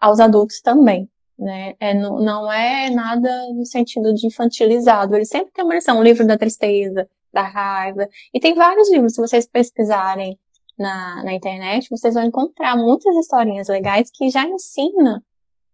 [0.00, 1.08] aos adultos também
[1.40, 1.74] né?
[1.80, 5.16] É, não, não é nada no sentido de infantilizado.
[5.16, 8.08] Ele sempre tem uma lição, o livro da tristeza, da raiva.
[8.32, 10.38] E tem vários livros, se vocês pesquisarem
[10.78, 15.20] na, na internet, vocês vão encontrar muitas historinhas legais que já ensinam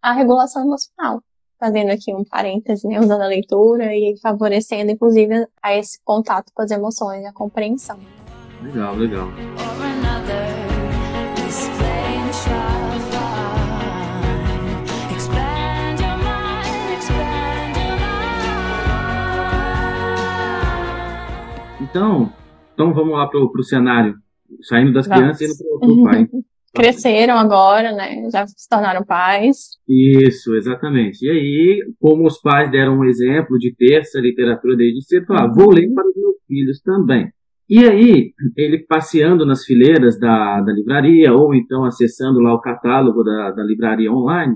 [0.01, 1.23] a regulação emocional.
[1.59, 6.63] Fazendo aqui um parêntese, né, usando a leitura e favorecendo, inclusive, a esse contato com
[6.63, 7.99] as emoções e a compreensão.
[8.63, 9.29] Legal, legal.
[21.97, 22.31] Então,
[22.75, 24.15] então vamos lá para o cenário
[24.61, 26.29] Saindo das crianças e indo para o pai.
[26.75, 28.29] Cresceram agora, né?
[28.31, 29.79] Já se tornaram pais.
[29.89, 31.25] Isso, exatamente.
[31.25, 35.55] E aí, como os pais deram um exemplo de ter essa literatura desde cedo, falaram,
[35.55, 37.33] vou ler para os meus filhos também.
[37.69, 43.25] E aí, ele passeando nas fileiras da, da livraria, ou então acessando lá o catálogo
[43.25, 44.55] da, da livraria online,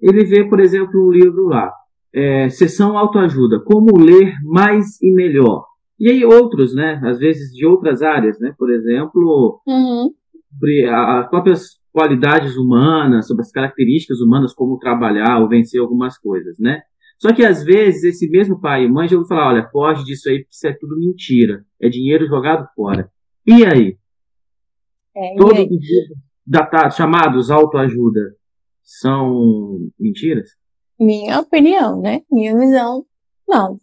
[0.00, 1.70] ele vê, por exemplo, um livro lá,
[2.14, 5.68] é, Sessão Autoajuda, Como Ler Mais e Melhor.
[5.98, 10.14] E aí outros, né, às vezes de outras áreas, né, por exemplo, uhum.
[10.52, 16.58] sobre as próprias qualidades humanas, sobre as características humanas, como trabalhar ou vencer algumas coisas,
[16.58, 16.82] né.
[17.16, 20.28] Só que às vezes esse mesmo pai e mãe já ouviu falar, olha, foge disso
[20.28, 21.64] aí, porque isso é tudo mentira.
[21.80, 23.10] É dinheiro jogado fora.
[23.44, 23.98] E aí?
[25.16, 28.36] É, Todos os livros datados, chamados autoajuda,
[28.84, 30.50] são mentiras?
[30.98, 32.22] Minha opinião, né?
[32.30, 33.04] Minha visão,
[33.48, 33.78] não.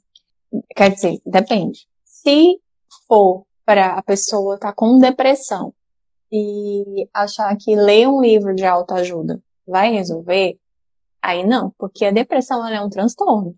[0.73, 1.88] Quer dizer, depende.
[2.25, 2.59] Se
[3.07, 5.73] for para a pessoa estar tá com depressão
[6.31, 10.57] e achar que ler um livro de autoajuda vai resolver,
[11.25, 13.55] Aí não, porque a depressão é um transtorno.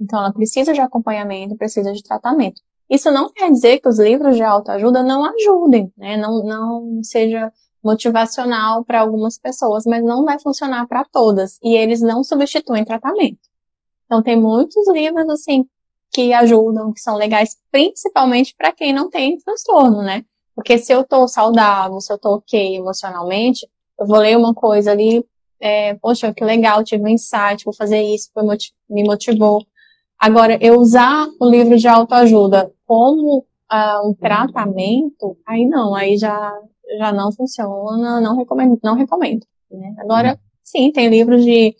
[0.00, 2.62] Então ela precisa de acompanhamento, precisa de tratamento.
[2.88, 6.16] Isso não quer dizer que os livros de autoajuda não ajudem, né?
[6.16, 7.52] Não, não seja
[7.84, 11.58] motivacional para algumas pessoas, mas não vai funcionar para todas.
[11.62, 13.38] E eles não substituem tratamento.
[14.06, 15.68] Então tem muitos livros assim
[16.12, 20.24] que ajudam, que são legais, principalmente para quem não tem transtorno, né?
[20.54, 23.66] Porque se eu tô saudável, se eu tô ok emocionalmente,
[23.98, 25.24] eu vou ler uma coisa ali
[25.60, 28.30] é, poxa, que legal, tive um insight, vou fazer isso,
[28.88, 29.64] me motivou.
[30.18, 36.58] Agora, eu usar o livro de autoajuda como uh, um tratamento, aí não, aí já,
[36.98, 39.46] já não funciona, não recomendo, não recomendo.
[39.70, 39.94] Né?
[39.98, 41.76] Agora, sim, tem livros de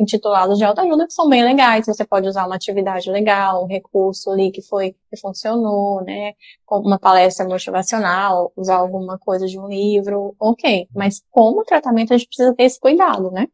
[0.00, 1.84] intitulados de autoajuda que são bem legais.
[1.86, 6.32] Você pode usar uma atividade legal, um recurso ali que foi que funcionou, né?
[6.70, 10.86] Uma palestra motivacional, usar alguma coisa de um livro, ok.
[10.94, 13.46] Mas como tratamento a gente precisa ter esse cuidado, né?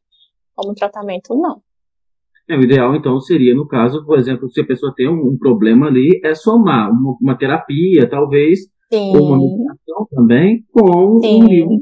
[0.54, 1.60] Como tratamento não.
[2.48, 5.36] É, o ideal, então, seria, no caso, por exemplo, se a pessoa tem um, um
[5.36, 8.60] problema ali, é somar uma, uma terapia, talvez,
[8.92, 9.16] Sim.
[9.16, 11.42] ou uma meditação também, com Sim.
[11.42, 11.80] um livro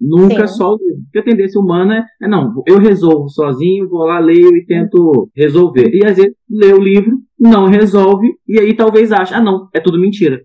[0.00, 0.54] Nunca Sim.
[0.54, 1.02] só o livro.
[1.04, 5.90] Porque a tendência humana é, não, eu resolvo sozinho, vou lá, leio e tento resolver.
[5.92, 9.80] E às vezes lê o livro, não resolve, e aí talvez ache, ah não, é
[9.80, 10.42] tudo mentira.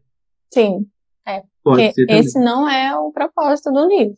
[0.53, 0.85] Sim.
[1.27, 1.43] É.
[1.63, 4.15] Pode ser esse não é o propósito do livro.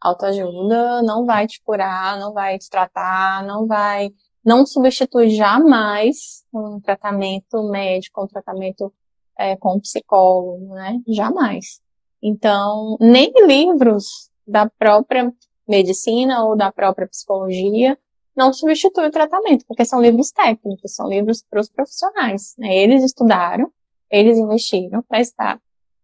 [0.00, 4.10] Autoajuda não vai te curar, não vai te tratar, não vai.
[4.44, 8.92] Não substitui jamais um tratamento médico, um tratamento
[9.38, 11.00] é, com um psicólogo, né?
[11.08, 11.80] Jamais.
[12.22, 15.32] Então, nem livros da própria
[15.68, 17.98] medicina ou da própria psicologia
[18.34, 22.54] não substitui o tratamento, porque são livros técnicos, são livros para os profissionais.
[22.56, 22.76] Né?
[22.76, 23.70] Eles estudaram,
[24.10, 25.60] eles investiram para estar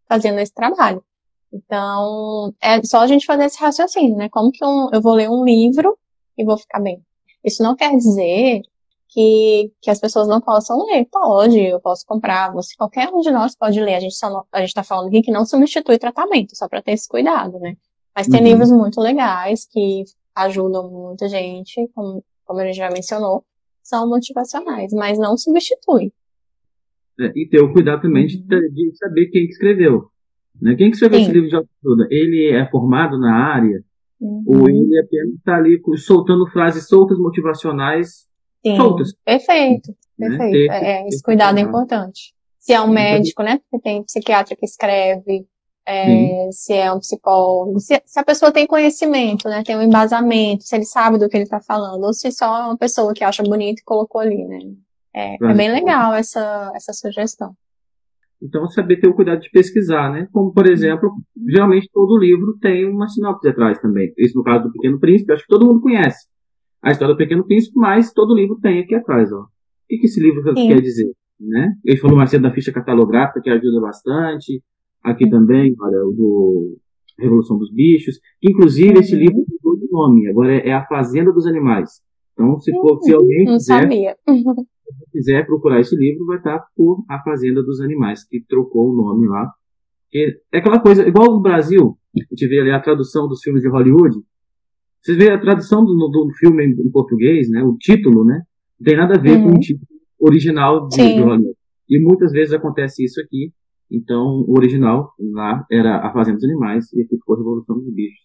[0.08, 1.02] fazendo esse trabalho.
[1.52, 4.28] Então, é só a gente fazer esse raciocínio, né?
[4.28, 5.96] Como que um, eu vou ler um livro
[6.36, 7.00] e vou ficar bem?
[7.44, 8.62] Isso não quer dizer
[9.08, 11.06] que, que as pessoas não possam ler.
[11.12, 13.94] Pode, eu posso comprar, você, qualquer um de nós pode ler.
[13.94, 14.14] A gente
[14.62, 17.76] está falando aqui que não substitui tratamento, só para ter esse cuidado, né?
[18.14, 18.46] Mas tem uhum.
[18.46, 23.44] livros muito legais que ajudam muita gente, como, como a gente já mencionou,
[23.82, 26.12] são motivacionais, mas não substitui.
[27.20, 30.08] É, e ter o cuidado também de, de saber quem que escreveu.
[30.60, 30.74] Né?
[30.74, 31.24] Quem que escreveu Sim.
[31.24, 32.08] esse livro de autoajuda?
[32.10, 33.84] Ele é formado na área?
[34.20, 34.44] Uhum.
[34.46, 38.26] Ou ele apenas está ali soltando frases soltas motivacionais
[38.64, 38.76] Sim.
[38.76, 39.12] soltas?
[39.24, 40.28] Perfeito, né?
[40.28, 40.52] perfeito.
[40.52, 42.34] Ter, é, esse cuidado é importante.
[42.58, 43.58] Se é um médico, né?
[43.58, 45.46] Porque tem psiquiatra que escreve,
[45.86, 50.64] é, se é um psicólogo, se, se, a pessoa tem conhecimento, né, tem um embasamento,
[50.64, 53.22] se ele sabe do que ele está falando, ou se só é uma pessoa que
[53.22, 54.58] acha bonito e colocou ali, né.
[55.14, 57.54] É, é bem legal essa, essa sugestão.
[58.42, 60.28] Então, saber ter o cuidado de pesquisar, né?
[60.32, 61.10] Como, por exemplo,
[61.48, 64.12] geralmente todo livro tem uma sinopse atrás também.
[64.18, 66.26] Isso no caso do Pequeno Príncipe, acho que todo mundo conhece
[66.82, 69.40] a história do Pequeno Príncipe, mas todo livro tem aqui atrás, ó.
[69.40, 69.46] O
[69.88, 70.68] que, que esse livro Sim.
[70.68, 71.72] quer dizer, né?
[71.84, 74.62] Ele falou mais cedo da ficha catalográfica, que ajuda bastante.
[75.04, 76.78] Aqui também, olha, o do
[77.18, 78.18] Revolução dos Bichos.
[78.42, 80.28] Inclusive, esse livro mudou de nome.
[80.28, 82.02] Agora é, é A Fazenda dos Animais.
[82.32, 84.16] Então, se, for, se alguém Não quiser, sabia.
[85.12, 89.28] quiser procurar esse livro, vai estar por A Fazenda dos Animais, que trocou o nome
[89.28, 89.52] lá.
[90.12, 93.68] É aquela coisa, igual no Brasil, a gente vê ali a tradução dos filmes de
[93.68, 94.16] Hollywood.
[95.02, 97.62] Você vê a tradução do, do filme em, em, português, né?
[97.62, 98.42] O título, né?
[98.80, 99.50] Não tem nada a ver uhum.
[99.50, 99.86] com o título
[100.18, 101.56] original de, de Hollywood.
[101.88, 103.52] E muitas vezes acontece isso aqui.
[103.90, 107.92] Então, o original lá era A Fazenda dos Animais e aqui ficou a Revolução dos
[107.92, 108.24] Bichos.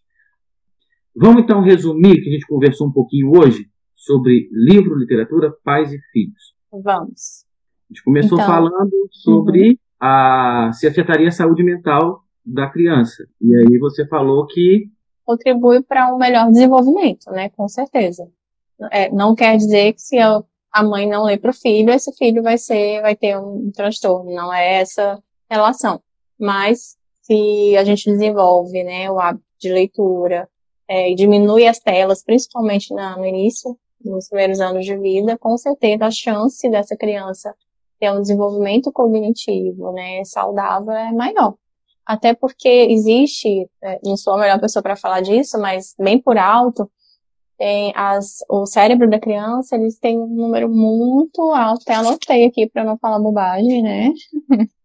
[1.15, 5.99] Vamos então resumir que a gente conversou um pouquinho hoje sobre livro, literatura, pais e
[6.11, 6.55] filhos.
[6.71, 7.45] Vamos.
[7.89, 9.77] A gente começou então, falando sobre uhum.
[9.99, 13.27] a, se afetaria a saúde mental da criança.
[13.41, 14.89] E aí você falou que
[15.25, 17.49] contribui para um melhor desenvolvimento, né?
[17.49, 18.27] Com certeza.
[18.91, 20.41] É, não quer dizer que se a,
[20.71, 24.33] a mãe não lê para o filho, esse filho vai ser, vai ter um transtorno.
[24.33, 26.01] Não é essa relação.
[26.39, 30.49] Mas se a gente desenvolve, né, o hábito de leitura
[30.87, 35.57] é, e diminui as telas, principalmente na, no início, nos primeiros anos de vida, com
[35.57, 37.53] certeza a chance dessa criança
[37.99, 41.55] ter um desenvolvimento cognitivo, né, saudável é maior.
[42.05, 46.37] Até porque existe, é, não sou a melhor pessoa para falar disso, mas bem por
[46.37, 46.89] alto,
[47.57, 52.67] tem as, o cérebro da criança, eles têm um número muito alto, até anotei aqui
[52.67, 54.13] para não falar bobagem, né?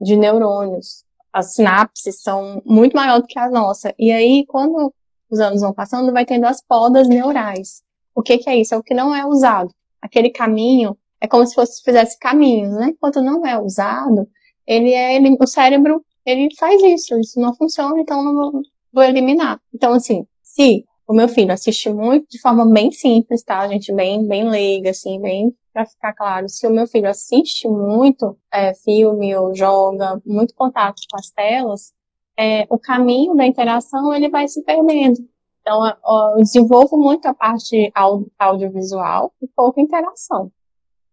[0.00, 1.04] de neurônios.
[1.32, 3.94] As sinapses são muito maiores do que a nossa.
[3.98, 4.92] E aí, quando
[5.30, 7.82] os anos vão passando, vai tendo as podas neurais.
[8.14, 8.74] O que, que é isso?
[8.74, 9.72] É o que não é usado.
[10.00, 12.94] Aquele caminho é como se fosse fizesse caminhos, né?
[13.00, 14.28] Quando não é usado,
[14.66, 19.02] ele é ele, o cérebro ele faz isso, isso não funciona, então não vou, vou
[19.02, 19.60] eliminar.
[19.74, 23.66] Então, assim, se o meu filho assiste muito de forma bem simples, tá?
[23.66, 26.48] Gente bem, bem leiga, assim, bem para ficar claro.
[26.50, 31.94] Se o meu filho assiste muito é, filme ou joga, muito contato com as telas,
[32.38, 35.18] é, o caminho da interação ele vai se perdendo.
[35.62, 37.90] Então, eu desenvolvo muito a parte
[38.38, 40.52] audiovisual e pouca interação.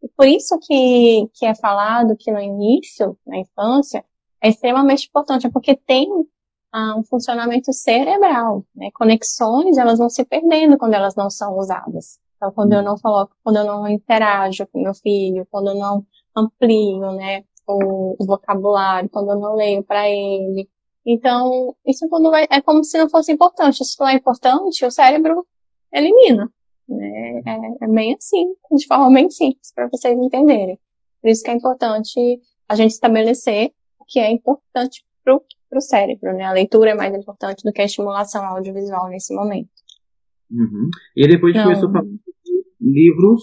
[0.04, 4.04] E por isso que, que é falado que no início, na infância,
[4.42, 6.10] é extremamente importante, é porque tem
[6.98, 8.90] um funcionamento cerebral, né?
[8.94, 12.20] Conexões, elas vão se perdendo quando elas não são usadas.
[12.36, 16.06] Então, quando eu não coloco, quando eu não interajo com meu filho, quando eu não
[16.36, 20.70] amplio, né, o, o vocabulário, quando eu não leio para ele.
[21.06, 23.84] Então, isso quando vai, é como se não fosse importante.
[23.86, 25.46] Se não é importante, o cérebro
[25.94, 26.52] elimina.
[26.90, 27.42] Né?
[27.46, 30.80] É, é bem assim, de forma bem simples, para vocês entenderem.
[31.22, 33.72] Por isso que é importante a gente estabelecer
[34.08, 35.42] que é importante para o
[35.82, 36.44] cérebro, né?
[36.44, 39.70] A leitura é mais importante do que a estimulação audiovisual nesse momento.
[40.52, 40.90] Uhum.
[41.16, 42.06] E depois gente começou a falar
[42.80, 43.42] livros.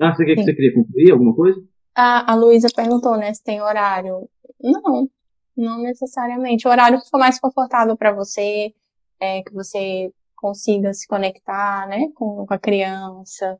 [0.00, 1.60] Ah, você, quer, você queria concluir alguma coisa?
[1.94, 4.28] A, a Luísa perguntou, né, se tem horário.
[4.60, 5.08] Não,
[5.56, 6.66] não necessariamente.
[6.66, 8.72] O horário que for mais confortável para você,
[9.20, 13.58] é, que você consiga se conectar, né, com, com a criança,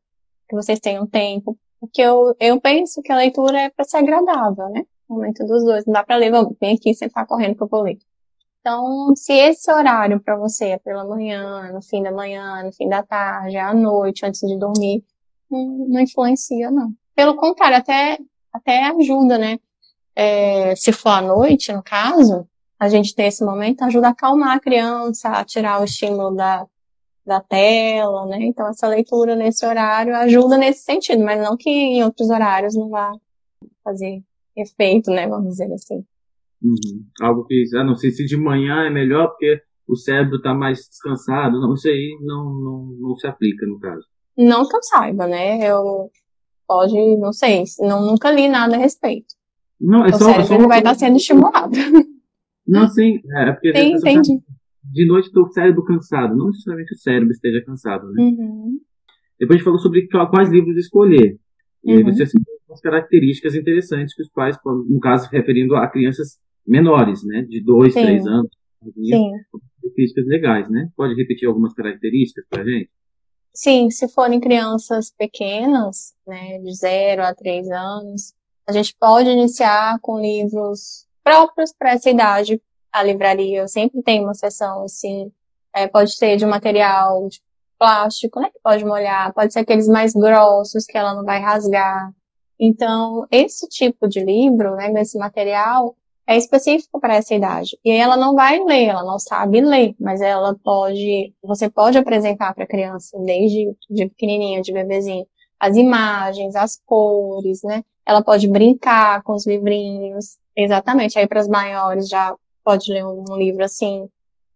[0.48, 1.58] que vocês tenham tempo.
[1.80, 4.84] Porque eu, eu penso que a leitura é para ser agradável, né?
[5.14, 5.86] Momento dos dois.
[5.86, 7.98] Não dá para ler, vamos, vem aqui sentar correndo que eu vou ler.
[8.60, 12.88] Então, se esse horário para você é pela manhã, no fim da manhã, no fim
[12.88, 15.04] da tarde, à noite, antes de dormir,
[15.50, 16.90] não, não influencia, não.
[17.14, 18.18] Pelo contrário, até,
[18.50, 19.58] até ajuda, né?
[20.16, 22.48] É, se for à noite, no caso,
[22.78, 26.66] a gente ter esse momento ajuda a acalmar a criança, a tirar o estímulo da,
[27.26, 28.38] da tela, né?
[28.40, 32.88] Então, essa leitura nesse horário ajuda nesse sentido, mas não que em outros horários não
[32.88, 33.12] vá
[33.82, 34.22] fazer
[34.56, 35.28] efeito, né?
[35.28, 36.04] Vamos dizer assim.
[36.62, 37.04] Uhum.
[37.20, 40.78] Algo que, ah, não sei se de manhã é melhor porque o cérebro está mais
[40.88, 41.60] descansado.
[41.60, 44.04] Não, isso aí não, não, não se aplica no caso.
[44.36, 45.58] Não que eu saiba, né?
[45.70, 46.10] Eu
[46.66, 49.34] pode, não sei, não, nunca li nada a respeito.
[49.80, 50.68] Não, é o só, cérebro só uma...
[50.68, 51.72] vai estar sendo estimulado.
[52.66, 54.40] Não, sim, é, porque Sim, entendi.
[54.84, 58.22] de noite o cérebro cansado, não necessariamente o cérebro esteja cansado, né?
[58.22, 58.80] Uhum.
[59.38, 61.38] Depois a gente falou sobre quais livros escolher.
[61.84, 62.04] E aí Uhum.
[62.10, 67.42] você citou algumas características interessantes que os pais, no caso, referindo a crianças menores, né?
[67.42, 68.02] De dois, Sim.
[68.02, 68.50] três anos.
[68.82, 69.32] Sim.
[69.80, 70.90] Características legais, né?
[70.96, 72.90] Pode repetir algumas características pra gente?
[73.52, 78.34] Sim, se forem crianças pequenas, né, de 0 a 3 anos,
[78.66, 82.60] a gente pode iniciar com livros próprios para essa idade.
[82.92, 85.30] A livraria sempre tem uma seção, assim,
[85.72, 87.40] é, pode ser de material de
[87.78, 92.12] plástico, né, que pode molhar, pode ser aqueles mais grossos que ela não vai rasgar.
[92.58, 95.96] Então, esse tipo de livro, né, desse material,
[96.26, 97.78] é específico para essa idade.
[97.84, 101.98] E aí ela não vai ler, ela não sabe ler, mas ela pode, você pode
[101.98, 105.26] apresentar para a criança desde de pequenininha, de bebezinho,
[105.60, 107.82] as imagens, as cores, né?
[108.06, 110.38] Ela pode brincar com os livrinhos.
[110.56, 111.18] Exatamente.
[111.18, 112.34] Aí para as maiores já
[112.64, 114.08] pode ler um, livro assim,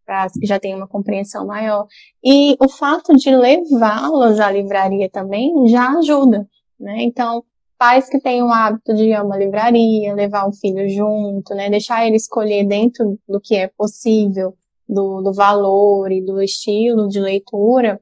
[0.06, 1.86] para as que já têm uma compreensão maior.
[2.24, 6.48] E o fato de levá-las à livraria também já ajuda,
[6.80, 7.02] né?
[7.02, 7.44] Então,
[7.78, 11.70] pais que têm o hábito de ir a uma livraria, levar o filho junto, né?
[11.70, 14.56] Deixar ele escolher dentro do que é possível,
[14.88, 18.00] do, do valor e do estilo de leitura,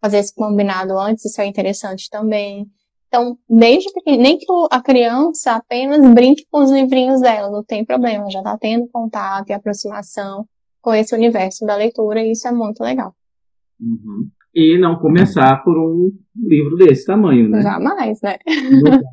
[0.00, 2.70] fazer esse combinado antes, isso é interessante também.
[3.08, 7.84] Então, desde pequeno, nem que a criança apenas brinque com os livrinhos dela, não tem
[7.84, 10.46] problema, já está tendo contato e aproximação
[10.80, 13.14] com esse universo da leitura, e isso é muito legal.
[13.80, 14.28] Uhum.
[14.58, 17.60] E não começar por um livro desse tamanho, né?
[17.60, 18.38] Jamais, né?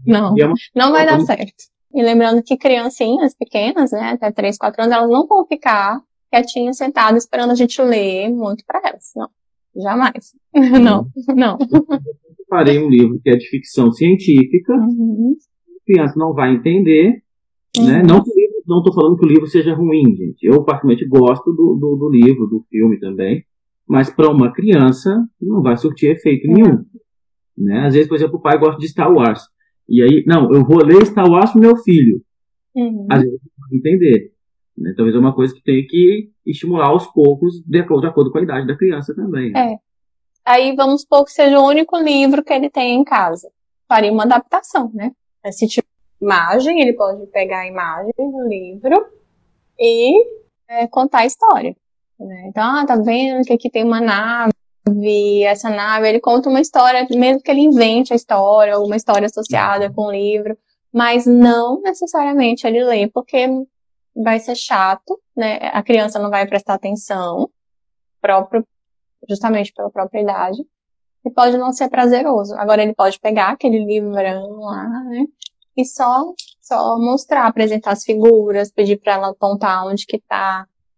[0.07, 1.65] Não, é uma não vai dar certo.
[1.93, 6.77] E lembrando que criancinhas pequenas, né, até 3, 4 anos, elas não vão ficar quietinhas,
[6.77, 9.11] sentadas, esperando a gente ler muito para elas.
[9.17, 9.27] Não,
[9.75, 10.33] jamais.
[10.81, 11.57] não, não.
[11.59, 15.35] Eu parei um livro que é de ficção científica, uhum.
[15.67, 17.21] a criança não vai entender,
[17.77, 17.85] uhum.
[17.85, 18.01] né?
[18.01, 18.23] Não
[18.65, 20.41] não estou falando que o livro seja ruim, gente.
[20.41, 23.43] Eu, particularmente, gosto do, do, do livro, do filme também.
[23.87, 26.83] Mas para uma criança, não vai surtir efeito nenhum.
[27.57, 27.85] Né?
[27.85, 29.41] Às vezes, por exemplo, o pai gosta de Star Wars.
[29.87, 32.21] E aí, não, eu vou ler Star Wars pro meu filho.
[32.75, 33.07] Uhum.
[33.11, 33.39] Às vezes,
[33.71, 34.31] entender.
[34.77, 34.93] Né?
[34.95, 38.41] Talvez é uma coisa que tem que estimular aos poucos, de acordo, de com a
[38.41, 39.51] idade da criança também.
[39.51, 39.73] Né?
[39.73, 39.77] É.
[40.45, 43.49] Aí, vamos supor que seja o único livro que ele tem em casa.
[43.87, 45.11] Faria uma adaptação, né?
[45.45, 45.87] Esse tipo
[46.23, 49.05] imagem, ele pode pegar a imagem do livro
[49.77, 50.25] e
[50.69, 51.75] é, contar a história.
[52.19, 52.45] Né?
[52.47, 57.07] Então, ah, tá vendo que aqui tem uma nave, essa nave, ele conta uma história,
[57.11, 60.57] mesmo que ele invente a história, alguma história associada com o livro,
[60.91, 63.47] mas não necessariamente ele lê, porque
[64.15, 65.57] vai ser chato, né?
[65.73, 67.49] A criança não vai prestar atenção,
[68.21, 68.65] próprio,
[69.27, 70.61] justamente pela própria idade,
[71.25, 72.53] e pode não ser prazeroso.
[72.55, 75.25] Agora ele pode pegar aquele livrão lá, né?
[75.75, 80.21] e só só mostrar, apresentar as figuras, pedir para ela apontar onde que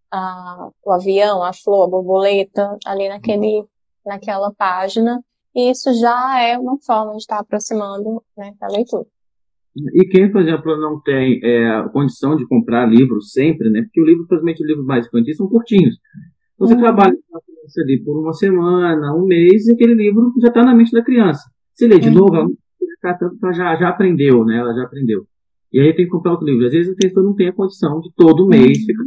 [0.05, 3.65] está o avião, a flor, a borboleta ali naquele
[4.05, 5.21] naquela página.
[5.55, 9.05] E isso já é uma forma de estar aproximando né, da leitura.
[9.75, 13.81] E quem, por exemplo, não tem é, condição de comprar livros sempre, né?
[13.81, 15.95] Porque o livro, principalmente os livros mais infantis, são curtinhos.
[16.57, 16.79] Você uhum.
[16.79, 20.63] trabalha com a criança ali por uma semana, um mês, e aquele livro já está
[20.63, 21.43] na mente da criança.
[21.73, 22.15] Se lê de uhum.
[22.15, 22.35] novo,
[23.03, 24.57] ela já, já aprendeu, né?
[24.57, 25.25] Ela já aprendeu.
[25.71, 26.65] E aí tem que comprar outro livro.
[26.65, 29.03] Às vezes a pessoa não tem a condição de todo mês ficar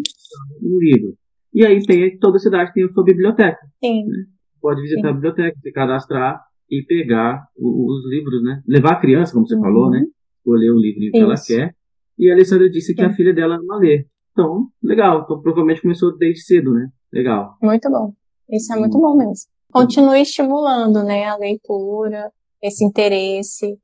[0.60, 1.14] no livro.
[1.54, 3.60] E aí tem toda cidade tem a sua biblioteca.
[3.82, 4.04] Sim.
[4.04, 4.24] Né?
[4.60, 5.08] Pode visitar Sim.
[5.08, 6.40] a biblioteca, se cadastrar
[6.70, 8.62] e pegar os, os livros, né?
[8.66, 9.62] Levar a criança, como você uhum.
[9.62, 10.04] falou, né?
[10.38, 11.74] Escolher o livro que ela quer.
[12.18, 13.08] E a Alessandra disse que Sim.
[13.08, 14.06] a filha dela ama ler.
[14.32, 15.22] Então, legal.
[15.24, 16.88] Então, provavelmente começou desde cedo, né?
[17.12, 17.56] Legal.
[17.62, 18.12] Muito bom.
[18.50, 19.50] Isso é muito bom mesmo.
[19.70, 22.30] Continue estimulando, né, a leitura,
[22.62, 23.78] esse interesse.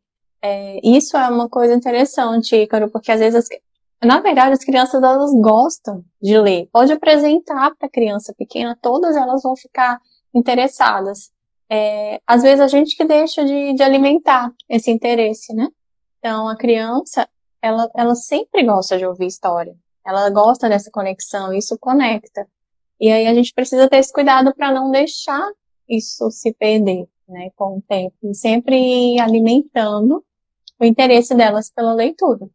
[0.47, 5.03] É, isso é uma coisa interessante, Ícaro, porque às vezes, as, na verdade, as crianças
[5.03, 6.69] elas gostam de ler.
[6.71, 9.99] Pode apresentar para a criança pequena, todas elas vão ficar
[10.35, 11.33] interessadas.
[11.71, 15.67] É, às vezes a gente que deixa de, de alimentar esse interesse, né?
[16.19, 17.27] Então a criança,
[17.63, 19.75] ela, ela sempre gosta de ouvir história.
[20.07, 22.47] Ela gosta dessa conexão, isso conecta.
[23.01, 25.51] E aí a gente precisa ter esse cuidado para não deixar
[25.89, 30.23] isso se perder né, com o tempo, sempre alimentando
[30.81, 32.47] o interesse delas pela leitura.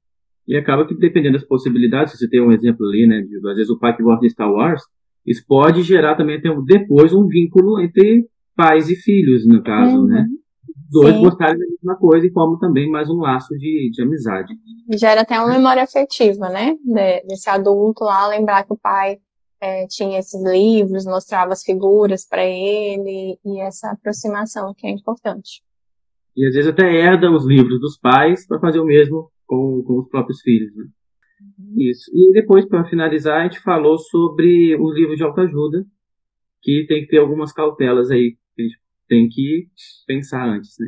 [0.47, 3.55] E acaba que, dependendo das possibilidades, se você tem um exemplo ali, né, de, às
[3.55, 4.82] vezes o pai que gosta de Star Wars,
[5.26, 10.22] isso pode gerar também até depois um vínculo entre pais e filhos, no caso, né?
[10.22, 10.24] uhum.
[10.24, 10.28] né?
[10.91, 11.22] Dois Sim.
[11.22, 14.55] gostarem da mesma coisa e como também mais um laço de, de amizade.
[14.97, 16.76] Gera até uma memória afetiva, né?
[16.84, 19.20] De, desse adulto lá lembrar que o pai
[19.61, 25.61] é, tinha esses livros, mostrava as figuras para ele e essa aproximação que é importante.
[26.39, 29.99] E às vezes até herda os livros dos pais para fazer o mesmo com, com
[29.99, 30.73] os próprios filhos.
[30.73, 30.85] Né?
[31.59, 31.81] Uhum.
[31.81, 32.09] Isso.
[32.13, 35.85] E depois, para finalizar, a gente falou sobre os livros de autoajuda,
[36.61, 38.79] que tem que ter algumas cautelas aí, que a gente
[39.09, 39.67] tem que
[40.07, 40.87] pensar antes, né?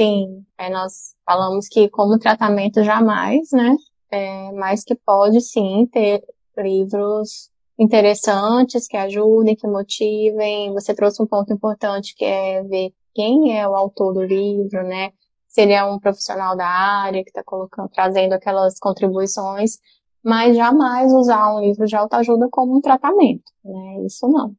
[0.00, 3.76] Sim, é, nós falamos que como tratamento jamais, né?
[4.10, 6.24] É, mas que pode sim ter
[6.58, 10.72] livros interessantes, que ajudem, que motivem.
[10.72, 15.10] Você trouxe um ponto importante que é ver quem é o autor do livro, né?
[15.46, 19.78] Se ele é um profissional da área que está colocando, trazendo aquelas contribuições,
[20.24, 24.04] mas jamais usar um livro de autoajuda como um tratamento, né?
[24.06, 24.54] Isso não.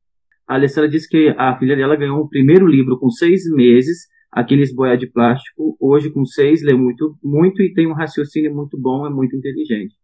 [0.48, 4.74] A Alessandra disse que a filha dela ganhou o primeiro livro com seis meses, aqueles
[4.74, 5.76] boia de plástico.
[5.80, 9.96] Hoje, com seis, lê muito, muito e tem um raciocínio muito bom, é muito inteligente.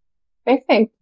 [0.46, 0.94] Perfeito.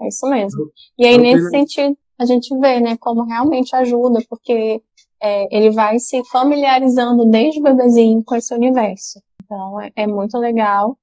[0.00, 0.70] É isso mesmo.
[0.98, 4.82] E aí, nesse sentido, a gente vê, né, como realmente ajuda, porque
[5.24, 9.20] é, ele vai se familiarizando desde o bebezinho com esse universo.
[9.42, 10.98] Então, é, é muito legal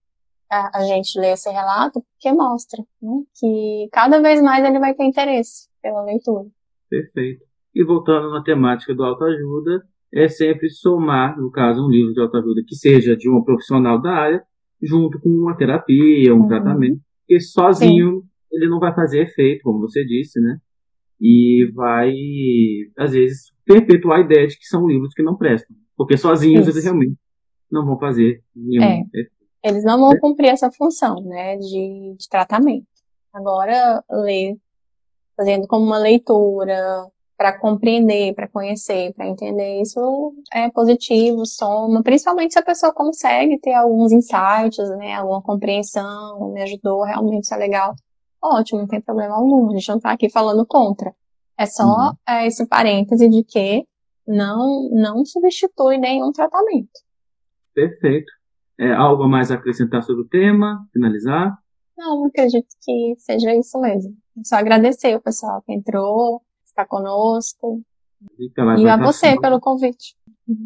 [0.49, 4.93] a, a, gente ler esse relato, porque mostra né, que cada vez mais ele vai
[4.93, 6.45] ter interesse pela leitura.
[6.89, 7.43] Perfeito.
[7.73, 12.61] E voltando na temática do autoajuda, é sempre somar, no caso, um livro de autoajuda
[12.67, 14.43] que seja de um profissional da área,
[14.81, 16.47] junto com uma terapia, um uhum.
[16.47, 20.57] tratamento, porque sozinho Sim ele não vai fazer efeito, como você disse, né?
[21.21, 22.11] E vai,
[22.97, 25.75] às vezes, perpetuar a ideia de que são livros que não prestam.
[25.95, 26.71] Porque sozinhos Isso.
[26.71, 27.15] eles realmente
[27.71, 29.03] não vão fazer nenhum é.
[29.63, 32.87] Eles não vão cumprir essa função, né, de, de tratamento.
[33.31, 34.57] Agora, ler,
[35.37, 37.07] fazendo como uma leitura
[37.37, 39.81] para compreender, para conhecer, para entender.
[39.81, 46.51] Isso é positivo, soma, principalmente se a pessoa consegue ter alguns insights, né, alguma compreensão,
[46.51, 47.95] me ajudou, realmente isso é legal.
[48.43, 51.13] Ótimo, não tem problema algum, a gente não está aqui falando contra.
[51.57, 52.13] É só uhum.
[52.27, 53.85] é, esse parêntese de que
[54.27, 56.89] não, não substitui nenhum tratamento.
[57.73, 58.31] Perfeito.
[58.79, 60.87] É, algo a mais a acrescentar sobre o tema?
[60.91, 61.55] Finalizar?
[61.95, 64.15] Não, acredito que seja isso mesmo.
[64.43, 67.81] Só agradecer o pessoal que entrou, está conosco.
[68.39, 70.15] E a você pelo convite.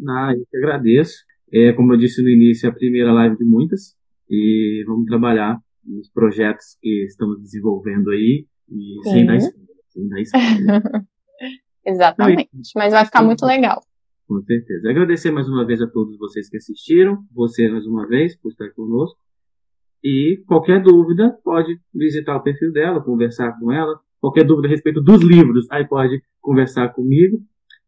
[0.08, 1.14] Ah, eu que agradeço.
[1.52, 3.94] É, como eu disse no início, é a primeira live de muitas.
[4.30, 8.46] E vamos trabalhar nos projetos que estamos desenvolvendo aí.
[8.68, 9.10] E Sim.
[9.10, 9.76] sem dar spoiler.
[9.88, 10.82] Sem dar spoiler.
[11.86, 12.50] Exatamente.
[12.52, 12.72] Não, e...
[12.74, 13.80] Mas vai ficar muito legal.
[14.26, 14.90] Com certeza.
[14.90, 17.24] Agradecer mais uma vez a todos vocês que assistiram.
[17.32, 19.18] Você mais uma vez por estar conosco.
[20.02, 23.98] E qualquer dúvida, pode visitar o perfil dela, conversar com ela.
[24.20, 27.40] Qualquer dúvida a respeito dos livros, aí pode conversar comigo.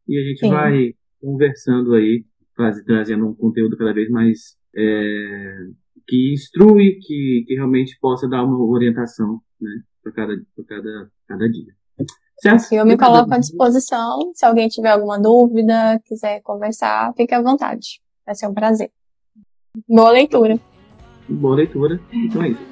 [0.07, 0.51] E a gente Sim.
[0.51, 2.24] vai conversando aí,
[2.86, 5.66] trazendo um conteúdo cada vez mais é,
[6.09, 9.70] que instrui, que, que realmente possa dar uma orientação né,
[10.02, 10.34] para cada,
[10.66, 11.72] cada, cada dia.
[12.40, 12.72] Certo?
[12.72, 14.32] Eu me coloco à disposição.
[14.34, 18.00] Se alguém tiver alguma dúvida, quiser conversar, fique à vontade.
[18.24, 18.90] Vai ser um prazer.
[19.88, 20.59] Boa leitura.
[21.28, 22.00] Boa leitura.
[22.12, 22.66] Então é isso.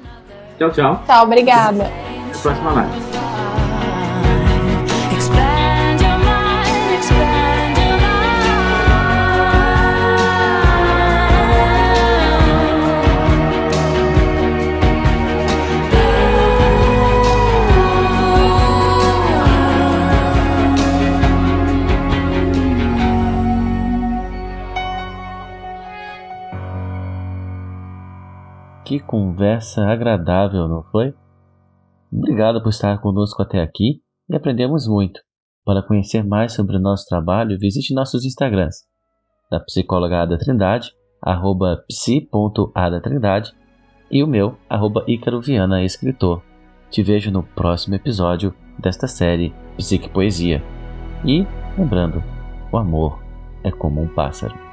[0.57, 1.03] Tchau, tchau.
[1.05, 1.83] Tchau, obrigada.
[1.83, 3.16] Até a próxima live.
[28.87, 31.13] Que conversa agradável, não foi?
[32.09, 35.19] Obrigado por estar conosco até aqui e aprendemos muito.
[35.65, 38.77] Para conhecer mais sobre o nosso trabalho, visite nossos Instagrams,
[39.51, 43.51] da psicóloga Ada Trindade, arroba psi.adatrindade
[44.09, 45.03] e o meu, arroba
[45.43, 46.41] Viana Escritor.
[46.89, 50.63] Te vejo no próximo episódio desta série Psique Poesia.
[51.25, 51.45] E,
[51.77, 52.23] lembrando,
[52.71, 53.21] o amor
[53.65, 54.66] é como um pássaro.